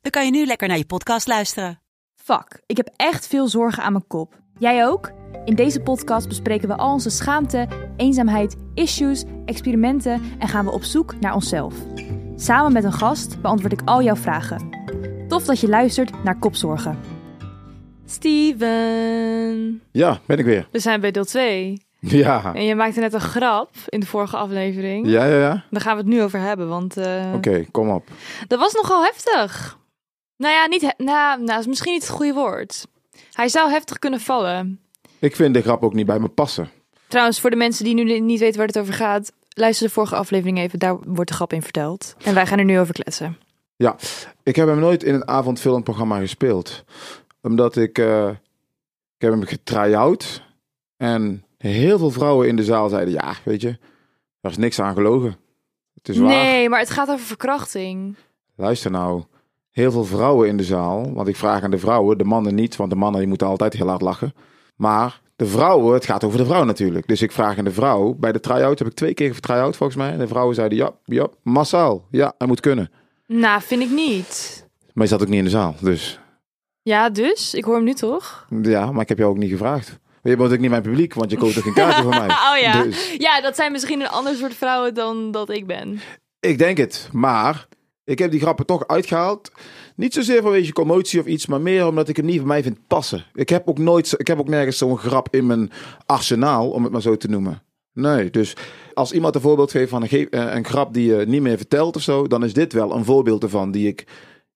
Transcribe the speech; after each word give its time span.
dan 0.00 0.10
kan 0.10 0.24
je 0.24 0.30
nu 0.30 0.46
lekker 0.46 0.68
naar 0.68 0.76
je 0.76 0.86
podcast 0.86 1.26
luisteren. 1.26 1.80
Fuck, 2.14 2.62
ik 2.66 2.76
heb 2.76 2.88
echt 2.96 3.26
veel 3.26 3.48
zorgen 3.48 3.82
aan 3.82 3.92
mijn 3.92 4.06
kop. 4.06 4.38
Jij 4.58 4.86
ook? 4.86 5.10
In 5.44 5.54
deze 5.54 5.80
podcast 5.80 6.28
bespreken 6.28 6.68
we 6.68 6.76
al 6.76 6.92
onze 6.92 7.10
schaamte, 7.10 7.68
eenzaamheid, 7.96 8.56
issues, 8.74 9.24
experimenten 9.44 10.22
en 10.38 10.48
gaan 10.48 10.64
we 10.64 10.70
op 10.70 10.82
zoek 10.82 11.20
naar 11.20 11.34
onszelf. 11.34 11.74
Samen 12.36 12.72
met 12.72 12.84
een 12.84 12.92
gast 12.92 13.40
beantwoord 13.40 13.72
ik 13.72 13.80
al 13.84 14.02
jouw 14.02 14.16
vragen. 14.16 14.68
Tof 15.28 15.44
dat 15.44 15.60
je 15.60 15.68
luistert 15.68 16.24
naar 16.24 16.38
Kopzorgen. 16.38 16.98
Steven, 18.06 19.82
Ja, 19.92 20.20
ben 20.26 20.38
ik 20.38 20.44
weer. 20.44 20.68
we 20.72 20.78
zijn 20.78 21.00
bij 21.00 21.10
deel 21.10 21.24
2. 21.24 21.82
Ja. 22.00 22.54
En 22.54 22.64
je 22.64 22.74
maakte 22.74 23.00
net 23.00 23.12
een 23.12 23.20
grap 23.20 23.70
in 23.88 24.00
de 24.00 24.06
vorige 24.06 24.36
aflevering. 24.36 25.06
Ja, 25.08 25.24
ja, 25.24 25.36
ja. 25.38 25.64
Daar 25.70 25.80
gaan 25.80 25.96
we 25.96 26.02
het 26.02 26.10
nu 26.10 26.22
over 26.22 26.40
hebben, 26.40 26.68
want 26.68 26.96
eh, 26.96 27.32
Oké, 27.34 27.64
kom 27.70 27.90
op. 27.90 28.08
dat 28.48 28.58
was 28.58 28.72
nogal 28.74 29.02
heftig. 29.04 29.78
Nou 30.40 30.54
ja, 30.54 30.66
niet 30.66 30.94
nou, 30.96 31.42
nou, 31.42 31.60
is 31.60 31.66
misschien 31.66 31.92
niet 31.92 32.02
het 32.02 32.10
goede 32.10 32.32
woord. 32.32 32.86
Hij 33.32 33.48
zou 33.48 33.70
heftig 33.70 33.98
kunnen 33.98 34.20
vallen. 34.20 34.80
Ik 35.18 35.36
vind 35.36 35.54
de 35.54 35.62
grap 35.62 35.82
ook 35.82 35.94
niet 35.94 36.06
bij 36.06 36.18
me 36.18 36.28
passen. 36.28 36.70
Trouwens, 37.08 37.40
voor 37.40 37.50
de 37.50 37.56
mensen 37.56 37.84
die 37.84 37.94
nu 37.94 38.20
niet 38.20 38.40
weten 38.40 38.58
waar 38.58 38.66
het 38.66 38.78
over 38.78 38.94
gaat, 38.94 39.32
luister 39.48 39.86
de 39.86 39.92
vorige 39.92 40.16
aflevering 40.16 40.58
even. 40.58 40.78
Daar 40.78 40.98
wordt 40.98 41.30
de 41.30 41.36
grap 41.36 41.52
in 41.52 41.62
verteld. 41.62 42.14
En 42.24 42.34
wij 42.34 42.46
gaan 42.46 42.58
er 42.58 42.64
nu 42.64 42.78
over 42.78 42.94
kletsen. 42.94 43.38
Ik 44.42 44.56
heb 44.56 44.68
hem 44.68 44.78
nooit 44.78 45.02
in 45.02 45.14
een 45.14 45.28
avondvullend 45.28 45.84
programma 45.84 46.18
gespeeld. 46.18 46.84
Omdat 47.42 47.76
ik... 47.76 47.98
eh, 47.98 48.28
ik 49.16 49.26
heb 49.26 49.30
hem 49.30 49.44
getry-out. 49.44 50.42
En 50.96 51.44
heel 51.58 51.98
veel 51.98 52.10
vrouwen 52.10 52.48
in 52.48 52.56
de 52.56 52.64
zaal 52.64 52.88
zeiden... 52.88 53.14
Ja, 53.14 53.34
weet 53.44 53.60
je, 53.60 53.78
daar 54.40 54.50
is 54.50 54.58
niks 54.58 54.80
aan 54.80 54.94
gelogen. 54.94 55.36
Het 55.94 56.08
is 56.08 56.18
waar. 56.18 56.28
Nee, 56.28 56.68
maar 56.68 56.80
het 56.80 56.90
gaat 56.90 57.10
over 57.10 57.26
verkrachting. 57.26 58.16
Luister 58.56 58.90
nou. 58.90 59.24
Heel 59.70 59.90
veel 59.90 60.04
vrouwen 60.04 60.48
in 60.48 60.56
de 60.56 60.64
zaal. 60.64 61.12
Want 61.12 61.28
ik 61.28 61.36
vraag 61.36 61.62
aan 61.62 61.70
de 61.70 61.78
vrouwen, 61.78 62.18
de 62.18 62.24
mannen 62.24 62.54
niet. 62.54 62.76
Want 62.76 62.90
de 62.90 62.96
mannen 62.96 63.20
die 63.20 63.28
moeten 63.28 63.46
altijd 63.46 63.72
heel 63.72 63.88
hard 63.88 64.00
lachen. 64.00 64.34
Maar 64.76 65.20
de 65.36 65.46
vrouwen, 65.46 65.94
het 65.94 66.04
gaat 66.04 66.24
over 66.24 66.38
de 66.38 66.44
vrouw 66.44 66.64
natuurlijk. 66.64 67.06
Dus 67.08 67.22
ik 67.22 67.32
vraag 67.32 67.58
aan 67.58 67.64
de 67.64 67.72
vrouw. 67.72 68.14
Bij 68.14 68.32
de 68.32 68.40
try-out 68.40 68.78
heb 68.78 68.88
ik 68.88 68.94
twee 68.94 69.14
keer 69.14 69.34
getry-out 69.34 69.76
volgens 69.76 69.98
mij. 69.98 70.12
En 70.12 70.18
de 70.18 70.28
vrouwen 70.28 70.54
zeiden 70.54 70.78
ja, 70.78 70.90
ja, 71.04 71.28
massaal. 71.42 72.06
Ja, 72.10 72.34
hij 72.38 72.46
moet 72.46 72.60
kunnen. 72.60 72.90
Nou, 73.26 73.62
vind 73.62 73.82
ik 73.82 73.90
niet. 73.90 74.66
Maar 74.92 75.04
je 75.04 75.10
zat 75.10 75.22
ook 75.22 75.28
niet 75.28 75.38
in 75.38 75.44
de 75.44 75.50
zaal. 75.50 75.74
Dus 75.80 76.20
Ja, 76.82 77.10
dus? 77.10 77.54
Ik 77.54 77.64
hoor 77.64 77.74
hem 77.74 77.84
nu 77.84 77.94
toch? 77.94 78.46
ja, 78.62 78.92
maar 78.92 79.02
ik 79.02 79.08
heb 79.08 79.18
jou 79.18 79.30
ook 79.30 79.38
niet 79.38 79.50
gevraagd. 79.50 79.98
Je 80.22 80.36
bent 80.36 80.52
ook 80.52 80.58
niet 80.58 80.70
mijn 80.70 80.82
publiek, 80.82 81.14
want 81.14 81.30
je 81.30 81.36
koopt 81.36 81.58
ook 81.58 81.64
een 81.64 81.72
kaartje 81.72 82.02
van 82.02 82.10
mij. 82.10 82.28
Oh 82.52 82.58
ja. 82.60 82.82
Dus 82.82 83.14
Ja, 83.18 83.40
dat 83.40 83.56
zijn 83.56 83.72
misschien 83.72 84.00
een 84.00 84.08
ander 84.08 84.34
soort 84.34 84.54
vrouwen 84.54 84.94
dan 84.94 85.30
dat 85.30 85.50
ik 85.50 85.66
ben. 85.66 86.00
ik 86.40 86.58
denk 86.58 86.76
het. 86.76 87.08
Maar 87.12 87.66
ik 88.10 88.18
heb 88.18 88.30
die 88.30 88.40
grappen 88.40 88.66
toch 88.66 88.86
uitgehaald. 88.86 89.52
Niet 89.96 90.14
zozeer 90.14 90.42
vanwege 90.42 90.72
commotie 90.72 91.20
of 91.20 91.26
iets, 91.26 91.46
maar 91.46 91.60
meer 91.60 91.86
omdat 91.86 92.08
ik 92.08 92.16
hem 92.16 92.24
niet 92.26 92.36
bij 92.36 92.46
mij 92.46 92.62
vind 92.62 92.86
passen. 92.86 93.24
Ik 93.34 93.48
heb 93.48 93.68
ook 93.68 93.78
nooit, 93.78 94.14
ik 94.16 94.26
heb 94.26 94.38
ook 94.38 94.48
nergens 94.48 94.78
zo'n 94.78 94.98
grap 94.98 95.34
in 95.34 95.46
mijn 95.46 95.70
arsenaal, 96.06 96.70
om 96.70 96.82
het 96.82 96.92
maar 96.92 97.02
zo 97.02 97.16
te 97.16 97.28
noemen. 97.28 97.62
Nee, 97.92 98.30
dus 98.30 98.56
als 98.94 99.12
iemand 99.12 99.34
een 99.34 99.40
voorbeeld 99.40 99.70
geeft 99.70 99.90
van 99.90 100.02
een, 100.02 100.30
eh, 100.30 100.54
een 100.54 100.64
grap 100.64 100.94
die 100.94 101.14
je 101.14 101.24
niet 101.26 101.42
meer 101.42 101.56
vertelt 101.56 101.96
of 101.96 102.02
zo, 102.02 102.26
dan 102.26 102.44
is 102.44 102.52
dit 102.52 102.72
wel 102.72 102.94
een 102.94 103.04
voorbeeld 103.04 103.42
ervan 103.42 103.70
die 103.70 103.88
ik, 103.88 104.04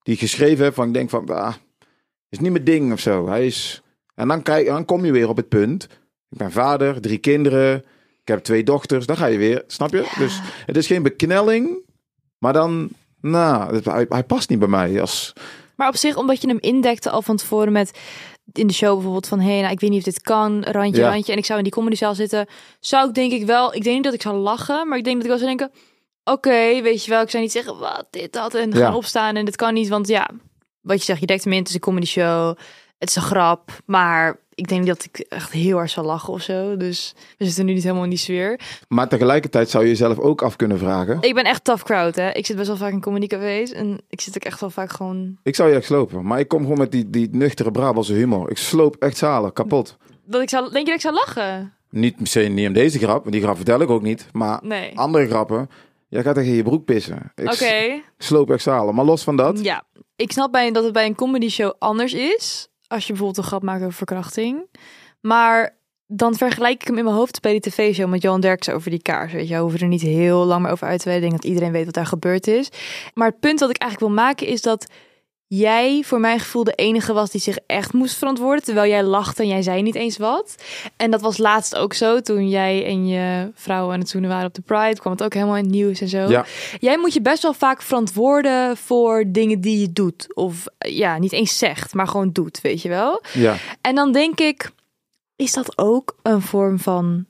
die 0.03 0.13
ik 0.13 0.19
geschreven 0.19 0.63
heb. 0.63 0.73
Van 0.73 0.87
ik 0.87 0.93
denk 0.93 1.09
van, 1.09 1.29
ah, 1.29 1.53
is 2.29 2.39
niet 2.39 2.51
mijn 2.51 2.63
ding 2.63 2.91
of 2.91 2.99
zo. 2.99 3.27
Hij 3.27 3.45
is, 3.45 3.81
en 4.15 4.27
dan, 4.27 4.41
kijk, 4.41 4.65
dan 4.65 4.85
kom 4.85 5.05
je 5.05 5.11
weer 5.11 5.29
op 5.29 5.37
het 5.37 5.49
punt. 5.49 5.83
Ik 6.29 6.37
ben 6.37 6.51
vader, 6.51 7.01
drie 7.01 7.17
kinderen, 7.17 7.77
ik 8.21 8.27
heb 8.27 8.39
twee 8.39 8.63
dochters. 8.63 9.05
Dan 9.05 9.17
ga 9.17 9.25
je 9.25 9.37
weer, 9.37 9.63
snap 9.67 9.91
je? 9.91 10.13
Dus 10.17 10.41
het 10.65 10.77
is 10.77 10.87
geen 10.87 11.03
beknelling, 11.03 11.83
maar 12.37 12.53
dan, 12.53 12.89
nou, 13.29 13.79
hij, 13.83 14.05
hij 14.09 14.23
past 14.23 14.49
niet 14.49 14.59
bij 14.59 14.67
mij. 14.67 15.01
Als, 15.01 15.33
Maar 15.75 15.87
op 15.87 15.95
zich, 15.95 16.17
omdat 16.17 16.41
je 16.41 16.47
hem 16.47 16.57
indekte 16.59 17.09
al 17.09 17.21
van 17.21 17.35
tevoren 17.37 17.71
met 17.71 17.99
in 18.53 18.67
de 18.67 18.73
show 18.73 18.93
bijvoorbeeld 18.93 19.27
van... 19.27 19.39
hé, 19.39 19.51
hey, 19.51 19.61
nou, 19.61 19.73
ik 19.73 19.79
weet 19.79 19.89
niet 19.89 19.99
of 19.99 20.05
dit 20.05 20.21
kan, 20.21 20.63
randje, 20.63 21.01
Ja. 21.01 21.09
randje. 21.09 21.31
En 21.31 21.37
ik 21.37 21.45
zou 21.45 21.57
in 21.57 21.63
die 21.63 21.73
comedyzaal 21.73 22.15
zitten. 22.15 22.47
Zou 22.79 23.07
ik 23.07 23.13
denk 23.13 23.31
ik 23.31 23.45
wel... 23.45 23.73
Ik 23.75 23.83
denk 23.83 23.95
niet 23.95 24.03
dat 24.03 24.13
ik 24.13 24.21
zou 24.21 24.35
lachen, 24.35 24.87
maar 24.87 24.97
ik 24.97 25.03
denk 25.03 25.15
dat 25.15 25.23
ik 25.25 25.29
wel 25.29 25.39
zou 25.47 25.57
denken... 25.57 25.71
Oké, 26.23 26.81
weet 26.81 27.03
je 27.05 27.11
wel, 27.11 27.21
ik 27.21 27.29
zou 27.29 27.43
niet 27.43 27.51
zeggen 27.51 27.79
wat, 27.79 28.07
dit, 28.09 28.33
dat. 28.33 28.53
En 28.53 28.71
Ja. 28.71 28.77
gaan 28.77 28.93
opstaan 28.95 29.35
en 29.35 29.45
dit 29.45 29.55
kan 29.55 29.73
niet. 29.73 29.87
Want 29.87 30.07
ja, 30.07 30.29
wat 30.81 30.97
je 30.97 31.03
zegt, 31.03 31.19
je 31.19 31.25
dekt 31.25 31.43
hem 31.43 31.53
in, 31.53 31.65
een 31.73 31.79
comedy 31.79 32.05
show. 32.05 32.57
Het 33.05 33.15
is 33.15 33.21
een 33.23 33.29
grap, 33.29 33.71
maar 33.85 34.39
ik 34.53 34.67
denk 34.67 34.85
dat 34.85 35.03
ik 35.03 35.17
echt 35.29 35.51
heel 35.51 35.77
erg 35.77 35.89
zal 35.89 36.03
lachen 36.03 36.33
of 36.33 36.41
zo. 36.41 36.77
Dus 36.77 37.13
we 37.37 37.45
zitten 37.45 37.65
nu 37.65 37.73
niet 37.73 37.83
helemaal 37.83 38.03
in 38.03 38.09
die 38.09 38.19
sfeer. 38.19 38.59
maar 38.87 39.07
tegelijkertijd 39.07 39.69
zou 39.69 39.83
je 39.83 39.89
jezelf 39.89 40.19
ook 40.19 40.41
af 40.41 40.55
kunnen 40.55 40.77
vragen. 40.79 41.17
Ik 41.21 41.33
ben 41.33 41.43
echt 41.43 41.63
tough 41.63 41.83
crowd, 41.83 42.15
hè. 42.15 42.31
Ik 42.31 42.45
zit 42.45 42.55
best 42.55 42.67
wel 42.67 42.77
vaak 42.77 42.91
in 42.91 43.01
comedycafés. 43.01 43.71
En 43.71 44.01
ik 44.09 44.21
zit 44.21 44.35
ook 44.35 44.43
echt 44.43 44.59
wel 44.59 44.69
vaak 44.69 44.91
gewoon... 44.91 45.37
Ik 45.43 45.55
zou 45.55 45.69
je 45.69 45.75
echt 45.75 45.85
slopen, 45.85 46.25
maar 46.25 46.39
ik 46.39 46.47
kom 46.47 46.61
gewoon 46.61 46.77
met 46.77 46.91
die, 46.91 47.09
die 47.09 47.29
nuchtere 47.31 47.71
Brabantse 47.71 48.13
humor. 48.13 48.49
Ik 48.49 48.57
sloop 48.57 48.95
echt 48.95 49.17
zalen, 49.17 49.53
kapot. 49.53 49.97
Dat 50.25 50.41
ik 50.41 50.49
zou, 50.49 50.63
denk 50.63 50.75
je 50.85 50.85
dat 50.85 50.95
ik 50.95 51.01
zou 51.01 51.13
lachen? 51.13 51.73
Niet 51.89 52.15
se 52.23 52.39
niet 52.39 52.67
om 52.67 52.73
deze 52.73 52.97
grap, 52.99 53.19
want 53.21 53.31
die 53.31 53.41
grap 53.41 53.55
vertel 53.55 53.81
ik 53.81 53.89
ook 53.89 54.01
niet. 54.01 54.27
Maar 54.31 54.59
Nee. 54.63 54.97
andere 54.99 55.27
grappen, 55.27 55.69
jij 56.07 56.23
gaat 56.23 56.35
tegen 56.35 56.53
je 56.53 56.63
broek 56.63 56.85
pissen. 56.85 57.31
Ik 57.35 57.51
Oké. 57.51 58.01
sloop 58.17 58.51
echt 58.51 58.63
zalen. 58.63 58.95
Maar 58.95 59.05
los 59.05 59.23
van 59.23 59.35
dat, 59.35 59.63
Ja, 59.63 59.83
ik 60.15 60.31
snap 60.31 60.51
bij 60.51 60.71
dat 60.71 60.83
het 60.83 60.93
bij 60.93 61.05
een 61.05 61.15
comedy 61.15 61.49
show 61.49 61.73
anders 61.79 62.13
is. 62.13 62.67
Als 62.87 63.01
je 63.01 63.07
bijvoorbeeld 63.07 63.37
een 63.37 63.43
grap 63.43 63.63
maakt 63.63 63.81
over 63.81 63.93
verkrachting. 63.93 64.67
Maar 65.21 65.77
dan 66.07 66.35
vergelijk 66.35 66.81
ik 66.81 66.87
hem 66.87 66.97
in 66.97 67.03
mijn 67.03 67.15
hoofd 67.15 67.41
bij 67.41 67.51
die 67.51 67.61
tv-show 67.61 68.09
met 68.09 68.21
Johan 68.21 68.41
Derksen 68.41 68.73
over 68.73 68.89
die 68.89 69.01
kaars. 69.01 69.33
Weet 69.33 69.47
je, 69.47 69.53
we 69.53 69.61
hoeven 69.61 69.79
er 69.79 69.87
niet 69.87 70.01
heel 70.01 70.45
lang 70.45 70.61
meer 70.61 70.71
over 70.71 70.87
uit 70.87 71.01
te 71.01 71.09
wijden. 71.09 71.25
Ik 71.25 71.31
dat 71.31 71.45
iedereen 71.45 71.71
weet 71.71 71.85
wat 71.85 71.93
daar 71.93 72.05
gebeurd 72.05 72.47
is. 72.47 72.69
Maar 73.13 73.27
het 73.27 73.39
punt 73.39 73.59
dat 73.59 73.69
ik 73.69 73.77
eigenlijk 73.77 74.11
wil 74.13 74.23
maken 74.23 74.47
is 74.47 74.61
dat 74.61 74.91
jij 75.57 76.03
voor 76.05 76.19
mijn 76.19 76.39
gevoel 76.39 76.63
de 76.63 76.73
enige 76.73 77.13
was 77.13 77.29
die 77.31 77.41
zich 77.41 77.57
echt 77.67 77.93
moest 77.93 78.15
verantwoorden. 78.15 78.63
Terwijl 78.63 78.89
jij 78.91 79.03
lachte 79.03 79.41
en 79.41 79.47
jij 79.47 79.61
zei 79.61 79.81
niet 79.81 79.95
eens 79.95 80.17
wat. 80.17 80.55
En 80.97 81.11
dat 81.11 81.21
was 81.21 81.37
laatst 81.37 81.75
ook 81.75 81.93
zo. 81.93 82.21
Toen 82.21 82.49
jij 82.49 82.85
en 82.85 83.07
je 83.07 83.51
vrouw 83.53 83.91
aan 83.91 83.99
het 83.99 84.09
zoenen 84.09 84.29
waren 84.29 84.47
op 84.47 84.53
de 84.53 84.61
Pride, 84.61 84.99
kwam 84.99 85.13
het 85.13 85.23
ook 85.23 85.33
helemaal 85.33 85.57
in 85.57 85.63
het 85.63 85.71
nieuws 85.71 86.01
en 86.01 86.07
zo. 86.07 86.29
Ja. 86.29 86.45
Jij 86.79 86.97
moet 86.97 87.13
je 87.13 87.21
best 87.21 87.41
wel 87.41 87.53
vaak 87.53 87.81
verantwoorden 87.81 88.77
voor 88.77 89.23
dingen 89.27 89.61
die 89.61 89.79
je 89.79 89.93
doet. 89.93 90.35
Of 90.35 90.65
eh, 90.77 90.97
ja, 90.97 91.17
niet 91.17 91.31
eens 91.33 91.57
zegt, 91.57 91.93
maar 91.93 92.07
gewoon 92.07 92.31
doet, 92.31 92.61
weet 92.61 92.81
je 92.81 92.89
wel. 92.89 93.23
ja. 93.33 93.55
En 93.81 93.95
dan 93.95 94.11
denk 94.11 94.39
ik, 94.39 94.71
is 95.35 95.53
dat 95.53 95.77
ook 95.77 96.17
een 96.21 96.41
vorm 96.41 96.79
van 96.79 97.25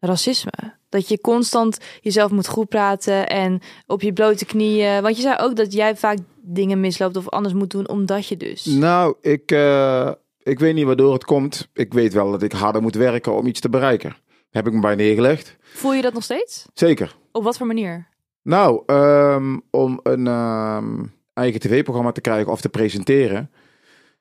racisme? 0.00 0.52
Dat 0.88 1.08
je 1.08 1.20
constant 1.20 1.78
jezelf 2.00 2.30
moet 2.30 2.48
goed 2.48 2.68
praten 2.68 3.28
en 3.28 3.60
op 3.86 4.02
je 4.02 4.12
blote 4.12 4.44
knieën. 4.44 5.02
Want 5.02 5.16
je 5.16 5.22
zei 5.22 5.36
ook 5.38 5.56
dat 5.56 5.72
jij 5.72 5.96
vaak 5.96 6.18
dingen 6.46 6.80
misloopt 6.80 7.16
of 7.16 7.28
anders 7.28 7.54
moet 7.54 7.70
doen, 7.70 7.88
omdat 7.88 8.26
je 8.26 8.36
dus. 8.36 8.64
Nou, 8.64 9.14
ik, 9.20 9.50
eh, 9.50 10.10
ik 10.42 10.58
weet 10.58 10.74
niet 10.74 10.84
waardoor 10.84 11.12
het 11.12 11.24
komt. 11.24 11.68
Ik 11.72 11.92
weet 11.94 12.12
wel 12.12 12.30
dat 12.30 12.42
ik 12.42 12.52
harder 12.52 12.82
moet 12.82 12.94
werken 12.94 13.36
om 13.36 13.46
iets 13.46 13.60
te 13.60 13.68
bereiken. 13.68 14.16
Heb 14.50 14.66
ik 14.66 14.72
me 14.72 14.80
bij 14.80 14.94
neergelegd. 14.94 15.56
Voel 15.60 15.94
je 15.94 16.02
dat 16.02 16.12
nog 16.12 16.22
steeds? 16.22 16.66
Zeker. 16.74 17.16
Op 17.32 17.44
wat 17.44 17.56
voor 17.56 17.66
manier? 17.66 18.08
Nou, 18.42 18.82
ehm, 18.86 19.58
om 19.70 20.00
een 20.02 20.26
ehm, 20.26 21.04
eigen 21.32 21.60
tv-programma 21.60 22.12
te 22.12 22.20
krijgen 22.20 22.52
of 22.52 22.60
te 22.60 22.68
presenteren, 22.68 23.50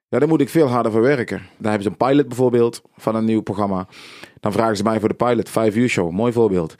ja, 0.07 0.19
daar 0.19 0.27
moet 0.27 0.42
ik 0.42 0.50
veel 0.50 0.68
harder 0.68 0.92
voor 0.92 1.01
werken. 1.01 1.38
Dan 1.38 1.71
hebben 1.71 1.83
ze 1.83 1.89
een 1.89 2.07
pilot 2.07 2.27
bijvoorbeeld 2.27 2.81
van 2.95 3.15
een 3.15 3.25
nieuw 3.25 3.42
programma. 3.42 3.88
Dan 4.39 4.51
vragen 4.51 4.77
ze 4.77 4.83
mij 4.83 5.00
voor 5.00 5.09
de 5.09 5.15
pilot, 5.15 5.50
5 5.50 5.75
uur 5.75 5.89
show, 5.89 6.12
mooi 6.12 6.31
voorbeeld. 6.31 6.75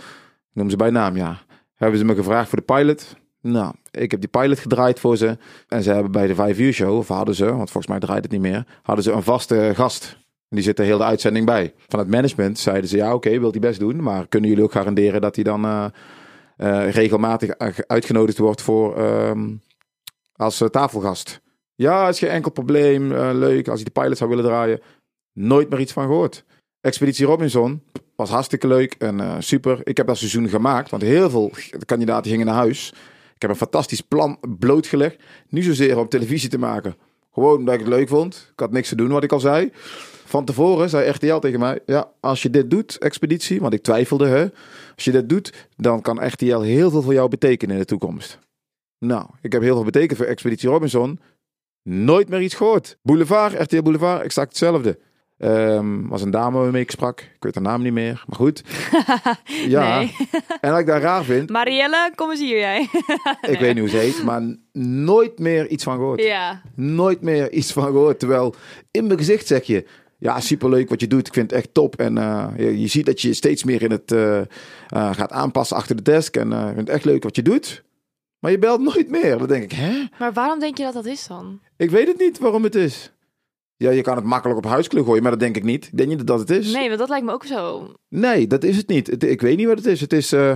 Noem 0.53 0.69
ze 0.69 0.75
bij 0.75 0.89
naam, 0.89 1.15
ja. 1.15 1.41
Hebben 1.75 2.00
ze 2.00 2.06
me 2.06 2.15
gevraagd 2.15 2.50
voor 2.50 2.57
de 2.57 2.73
pilot? 2.73 3.15
Nou, 3.44 3.74
ik 3.92 4.12
heb 4.12 4.19
die 4.19 4.30
pilot 4.30 4.60
gedraaid 4.60 5.00
voor 5.00 5.18
ze. 5.18 5.38
En 5.68 5.84
ze 5.84 5.92
hebben 5.92 6.12
bij 6.12 6.28
de 6.28 6.36
5 6.36 6.60
uur 6.60 6.74
show, 6.74 6.98
of 6.98 7.07
hadden 7.07 7.36
ze, 7.36 7.45
want 7.45 7.72
volgens 7.72 7.88
mij 7.88 8.00
draait 8.00 8.24
het 8.24 8.31
niet 8.31 8.42
meer, 8.42 8.66
hadden 8.81 9.04
ze 9.04 9.12
een 9.12 9.24
vaste 9.24 9.72
gast. 9.75 10.18
Die 10.50 10.63
zit 10.63 10.80
er 10.80 10.86
heel 10.86 10.98
de 10.98 11.04
uitzending 11.04 11.45
bij. 11.45 11.74
Van 11.88 12.00
het 12.00 12.07
management 12.07 12.60
zeiden 12.60 12.90
ze, 12.90 12.98
ja 12.98 13.13
oké, 13.13 13.40
wilt 13.40 13.51
hij 13.51 13.62
best 13.62 13.80
doen. 13.80 14.04
Maar 14.04 14.28
kunnen 14.28 14.50
jullie 14.50 14.63
ook 14.63 14.72
garanderen 14.72 15.22
dat 15.22 15.36
hij 15.36 15.44
dan 15.44 15.66
eh, 15.66 15.86
eh, 16.57 16.92
regelmatig 16.92 17.57
uitgenodigd 17.88 18.38
wordt 18.38 18.62
voor 18.62 18.98
ehm, 18.98 19.54
als 20.36 20.62
eh, 20.62 20.68
tafelgast? 20.68 21.42
Ja, 21.75 22.07
is 22.07 22.19
geen 22.19 22.30
enkel 22.30 22.51
probleem. 22.51 23.13
leuk, 23.13 23.68
als 23.68 23.81
hij 23.81 23.92
de 23.94 24.01
pilot 24.01 24.18
zou 24.18 24.30
willen 24.30 24.45
draaien. 24.45 24.81
Nooit 25.34 25.69
meer 25.69 25.80
iets 25.80 25.94
van 25.94 26.06
gehoord. 26.06 26.45
Expeditie 26.81 27.25
Robinson 27.25 27.84
was 28.16 28.30
hartstikke 28.30 28.68
leuk 28.68 28.94
en 28.94 29.44
super. 29.44 29.80
Ik 29.84 29.98
heb 29.98 30.07
dat 30.07 30.18
seizoen 30.18 30.50
gemaakt, 30.50 30.90
want 30.90 31.04
heel 31.04 31.30
veel 31.30 31.51
kandidaten 31.86 32.31
gingen 32.31 32.45
naar 32.45 32.56
huis. 32.56 32.94
Heb 33.44 33.51
een 33.51 33.57
fantastisch 33.57 34.01
plan 34.01 34.38
blootgelegd. 34.60 35.24
Niet 35.50 35.63
zozeer 35.63 35.98
om 35.98 36.10
televisie 36.10 36.50
te 36.50 36.57
maken. 36.57 36.95
Gewoon 37.34 37.57
omdat 37.57 37.74
ik 37.74 37.80
het 37.80 37.90
leuk 37.90 38.07
vond. 38.07 38.50
Ik 38.54 38.60
had 38.60 38.72
niks 38.72 38.90
te 38.90 38.95
doen, 38.95 39.10
wat 39.10 39.24
ik 39.24 39.31
al 39.31 39.40
zei. 39.40 39.72
Van 40.25 40.45
tevoren 40.45 40.90
zei 40.90 41.10
RTL 41.10 41.38
tegen 41.38 41.60
mij: 41.60 41.80
Ja, 41.86 42.12
als 42.19 42.42
je 42.42 42.50
dit 42.50 42.69
doet, 42.69 42.98
expeditie, 42.98 43.60
want 43.60 43.74
ik 43.74 43.81
twijfelde, 43.81 44.28
hè. 44.28 44.48
Als 44.95 45.04
je 45.04 45.12
dit 45.12 45.30
doet, 45.30 45.68
dan 45.75 46.01
kan 46.01 46.25
RTL 46.28 46.60
heel 46.60 46.90
veel 46.90 47.01
voor 47.01 47.13
jou 47.13 47.30
betekenen 47.30 47.75
in 47.75 47.81
de 47.81 47.88
toekomst. 47.88 48.40
Nou, 49.00 49.25
ik 49.42 49.51
heb 49.51 49.62
heel 49.62 49.75
veel 49.75 49.84
betekend 49.84 50.18
voor 50.18 50.28
Expeditie 50.28 50.69
Robinson. 50.69 51.19
Nooit 51.84 52.30
meer 52.30 52.42
iets 52.42 52.56
gehoord. 52.56 52.98
Boulevard, 53.01 53.62
RTL 53.62 53.81
Boulevard, 53.81 54.24
exact 54.24 54.50
hetzelfde. 54.50 55.00
Ehm, 55.44 56.07
was 56.07 56.22
een 56.22 56.31
dame 56.31 56.57
waarmee 56.57 56.81
ik 56.81 56.92
sprak. 56.92 57.19
Ik 57.19 57.44
weet 57.44 57.56
haar 57.56 57.63
naam 57.63 57.81
niet 57.81 57.94
meer, 57.94 58.24
maar 58.28 58.38
goed. 58.38 58.63
Ja, 59.68 60.01
en 60.62 60.72
wat 60.72 60.80
ik 60.80 60.86
daar 60.86 61.01
raar 61.01 61.24
vind, 61.24 61.50
Marielle, 61.50 62.12
kom 62.16 62.30
eens 62.30 62.40
hier 62.40 62.57
jij. 62.57 62.81
ik 63.54 63.60
weet 63.60 63.74
niet 63.74 63.80
hoe 63.80 63.90
ze 63.90 63.98
heet, 63.98 64.24
maar 64.24 64.42
nooit 64.72 65.40
meer 65.40 65.68
iets 65.68 65.84
van 65.84 65.95
gehoord. 65.95 66.24
ja. 66.24 66.62
Nooit 66.75 67.22
meer 67.22 67.51
iets 67.51 67.72
van 67.72 67.84
gehoord. 67.84 68.19
Terwijl 68.19 68.56
in 68.92 69.06
mijn 69.06 69.18
gezicht 69.18 69.48
zeg 69.48 69.63
je, 69.63 69.86
ja, 70.18 70.40
superleuk 70.40 70.90
wat 70.90 71.00
je 71.00 71.07
doet. 71.07 71.28
Ik 71.28 71.34
vind 71.34 71.51
het 71.51 71.60
echt 71.60 71.74
top. 71.74 71.95
En 71.95 72.18
eh, 72.18 72.48
je, 72.57 72.80
je 72.80 72.88
ziet 72.88 73.06
dat 73.06 73.22
je 73.22 73.34
steeds 73.34 73.63
meer 73.63 73.81
in 73.81 73.92
het 73.92 74.12
eh, 74.12 74.40
eh, 74.40 74.45
gaat 75.13 75.31
aanpassen 75.31 75.78
achter 75.78 75.95
de 75.95 76.01
desk. 76.01 76.36
En 76.36 76.51
ik 76.51 76.66
vind 76.66 76.78
het 76.78 76.90
echt 76.90 77.06
leuk 77.06 77.24
wat 77.24 77.36
je 77.36 77.42
doet. 77.42 77.84
Maar 78.40 78.51
je 78.51 78.60
belt 78.60 78.81
nooit 78.81 79.10
meer. 79.10 79.38
Dan 79.38 79.48
denk 79.48 79.63
ik, 79.63 79.72
hè? 79.72 80.04
Maar 80.19 80.34
waarom 80.34 80.60
denk 80.60 80.78
je 80.78 80.84
dat 80.84 80.94
dat 80.94 81.06
is 81.06 81.28
dan? 81.28 81.60
Ik 81.78 81.90
weet 81.90 82.07
het 82.07 82.19
niet 82.19 82.40
waarom 82.40 82.63
het 82.63 82.75
is. 82.75 83.12
Ja, 83.75 83.89
je 83.91 84.01
kan 84.01 84.15
het 84.15 84.25
makkelijk 84.25 84.57
op 84.59 84.65
huiskleur 84.65 85.03
gooien, 85.03 85.21
maar 85.21 85.31
dat 85.31 85.39
denk 85.39 85.55
ik 85.55 85.63
niet. 85.63 85.97
Denk 85.97 86.09
je 86.09 86.23
dat 86.23 86.39
het 86.39 86.49
is? 86.49 86.73
Nee, 86.73 86.87
want 86.87 86.99
dat 86.99 87.09
lijkt 87.09 87.25
me 87.25 87.31
ook 87.31 87.45
zo. 87.45 87.91
Nee, 88.09 88.47
dat 88.47 88.63
is 88.63 88.77
het 88.77 88.87
niet. 88.87 89.07
Het- 89.07 89.23
ik 89.23 89.41
weet 89.41 89.57
niet 89.57 89.67
wat 89.67 89.77
het 89.77 89.85
is. 89.85 90.01
Het 90.01 90.13
is 90.13 90.31
eh, 90.31 90.55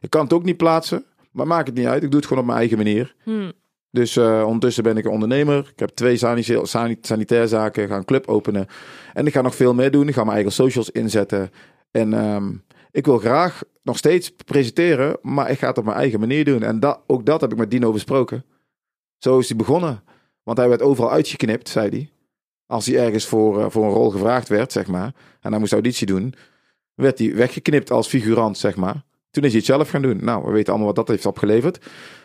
ik 0.00 0.10
kan 0.10 0.22
het 0.22 0.32
ook 0.32 0.42
niet 0.44 0.56
plaatsen, 0.56 1.04
maar 1.32 1.46
maakt 1.46 1.66
het 1.66 1.76
niet 1.76 1.86
uit. 1.86 2.02
Ik 2.02 2.10
doe 2.10 2.18
het 2.18 2.28
gewoon 2.28 2.42
op 2.42 2.48
mijn 2.48 2.58
eigen 2.58 2.76
manier. 2.76 3.14
Hm. 3.22 3.50
Dus 3.90 4.16
eh, 4.16 4.42
ondertussen 4.46 4.82
ben 4.82 4.96
ik 4.96 5.04
een 5.04 5.10
ondernemer. 5.10 5.58
Ik 5.72 5.78
heb 5.78 5.88
twee 5.88 6.16
sanitair, 6.16 6.66
sani- 6.66 6.96
sanitairzaken. 7.00 7.82
Ik 7.82 7.88
ga 7.88 7.96
een 7.96 8.04
club 8.04 8.26
openen. 8.28 8.66
En 9.12 9.26
ik 9.26 9.32
ga 9.32 9.40
nog 9.40 9.54
veel 9.54 9.74
meer 9.74 9.90
doen. 9.90 10.08
Ik 10.08 10.14
ga 10.14 10.22
mijn 10.22 10.34
eigen 10.34 10.52
socials 10.52 10.90
inzetten. 10.90 11.50
En 11.90 12.14
ehm, 12.14 12.52
ik 12.90 13.06
wil 13.06 13.18
graag 13.18 13.62
nog 13.82 13.96
steeds 13.96 14.30
presenteren, 14.44 15.18
maar 15.22 15.50
ik 15.50 15.58
ga 15.58 15.68
het 15.68 15.78
op 15.78 15.84
mijn 15.84 15.96
eigen 15.96 16.20
manier 16.20 16.44
doen. 16.44 16.62
En 16.62 16.80
dat, 16.80 17.00
ook 17.06 17.26
dat 17.26 17.40
heb 17.40 17.52
ik 17.52 17.58
met 17.58 17.70
Dino 17.70 17.92
besproken. 17.92 18.44
Zo 19.18 19.38
is 19.38 19.48
hij 19.48 19.56
begonnen. 19.56 20.02
Want 20.42 20.58
hij 20.58 20.68
werd 20.68 20.82
overal 20.82 21.10
uitgeknipt, 21.10 21.68
zei 21.68 21.88
hij. 21.88 22.10
Als 22.66 22.86
hij 22.86 23.04
ergens 23.04 23.26
voor, 23.26 23.60
eh, 23.60 23.66
voor 23.68 23.84
een 23.84 23.92
rol 23.92 24.10
gevraagd 24.10 24.48
werd, 24.48 24.72
zeg 24.72 24.86
maar. 24.86 25.12
En 25.40 25.50
hij 25.50 25.58
moest 25.58 25.72
auditie 25.72 26.06
doen. 26.06 26.34
Werd 26.94 27.18
hij 27.18 27.34
weggeknipt 27.34 27.90
als 27.90 28.08
figurant, 28.08 28.58
zeg 28.58 28.76
maar. 28.76 29.04
Toen 29.30 29.44
is 29.44 29.50
hij 29.50 29.58
het 29.58 29.66
zelf 29.66 29.90
gaan 29.90 30.02
doen. 30.02 30.24
Nou, 30.24 30.44
we 30.44 30.50
weten 30.50 30.68
allemaal 30.68 30.86
wat 30.86 30.96
dat 30.96 31.08
heeft 31.08 31.26
opgeleverd. 31.26 31.78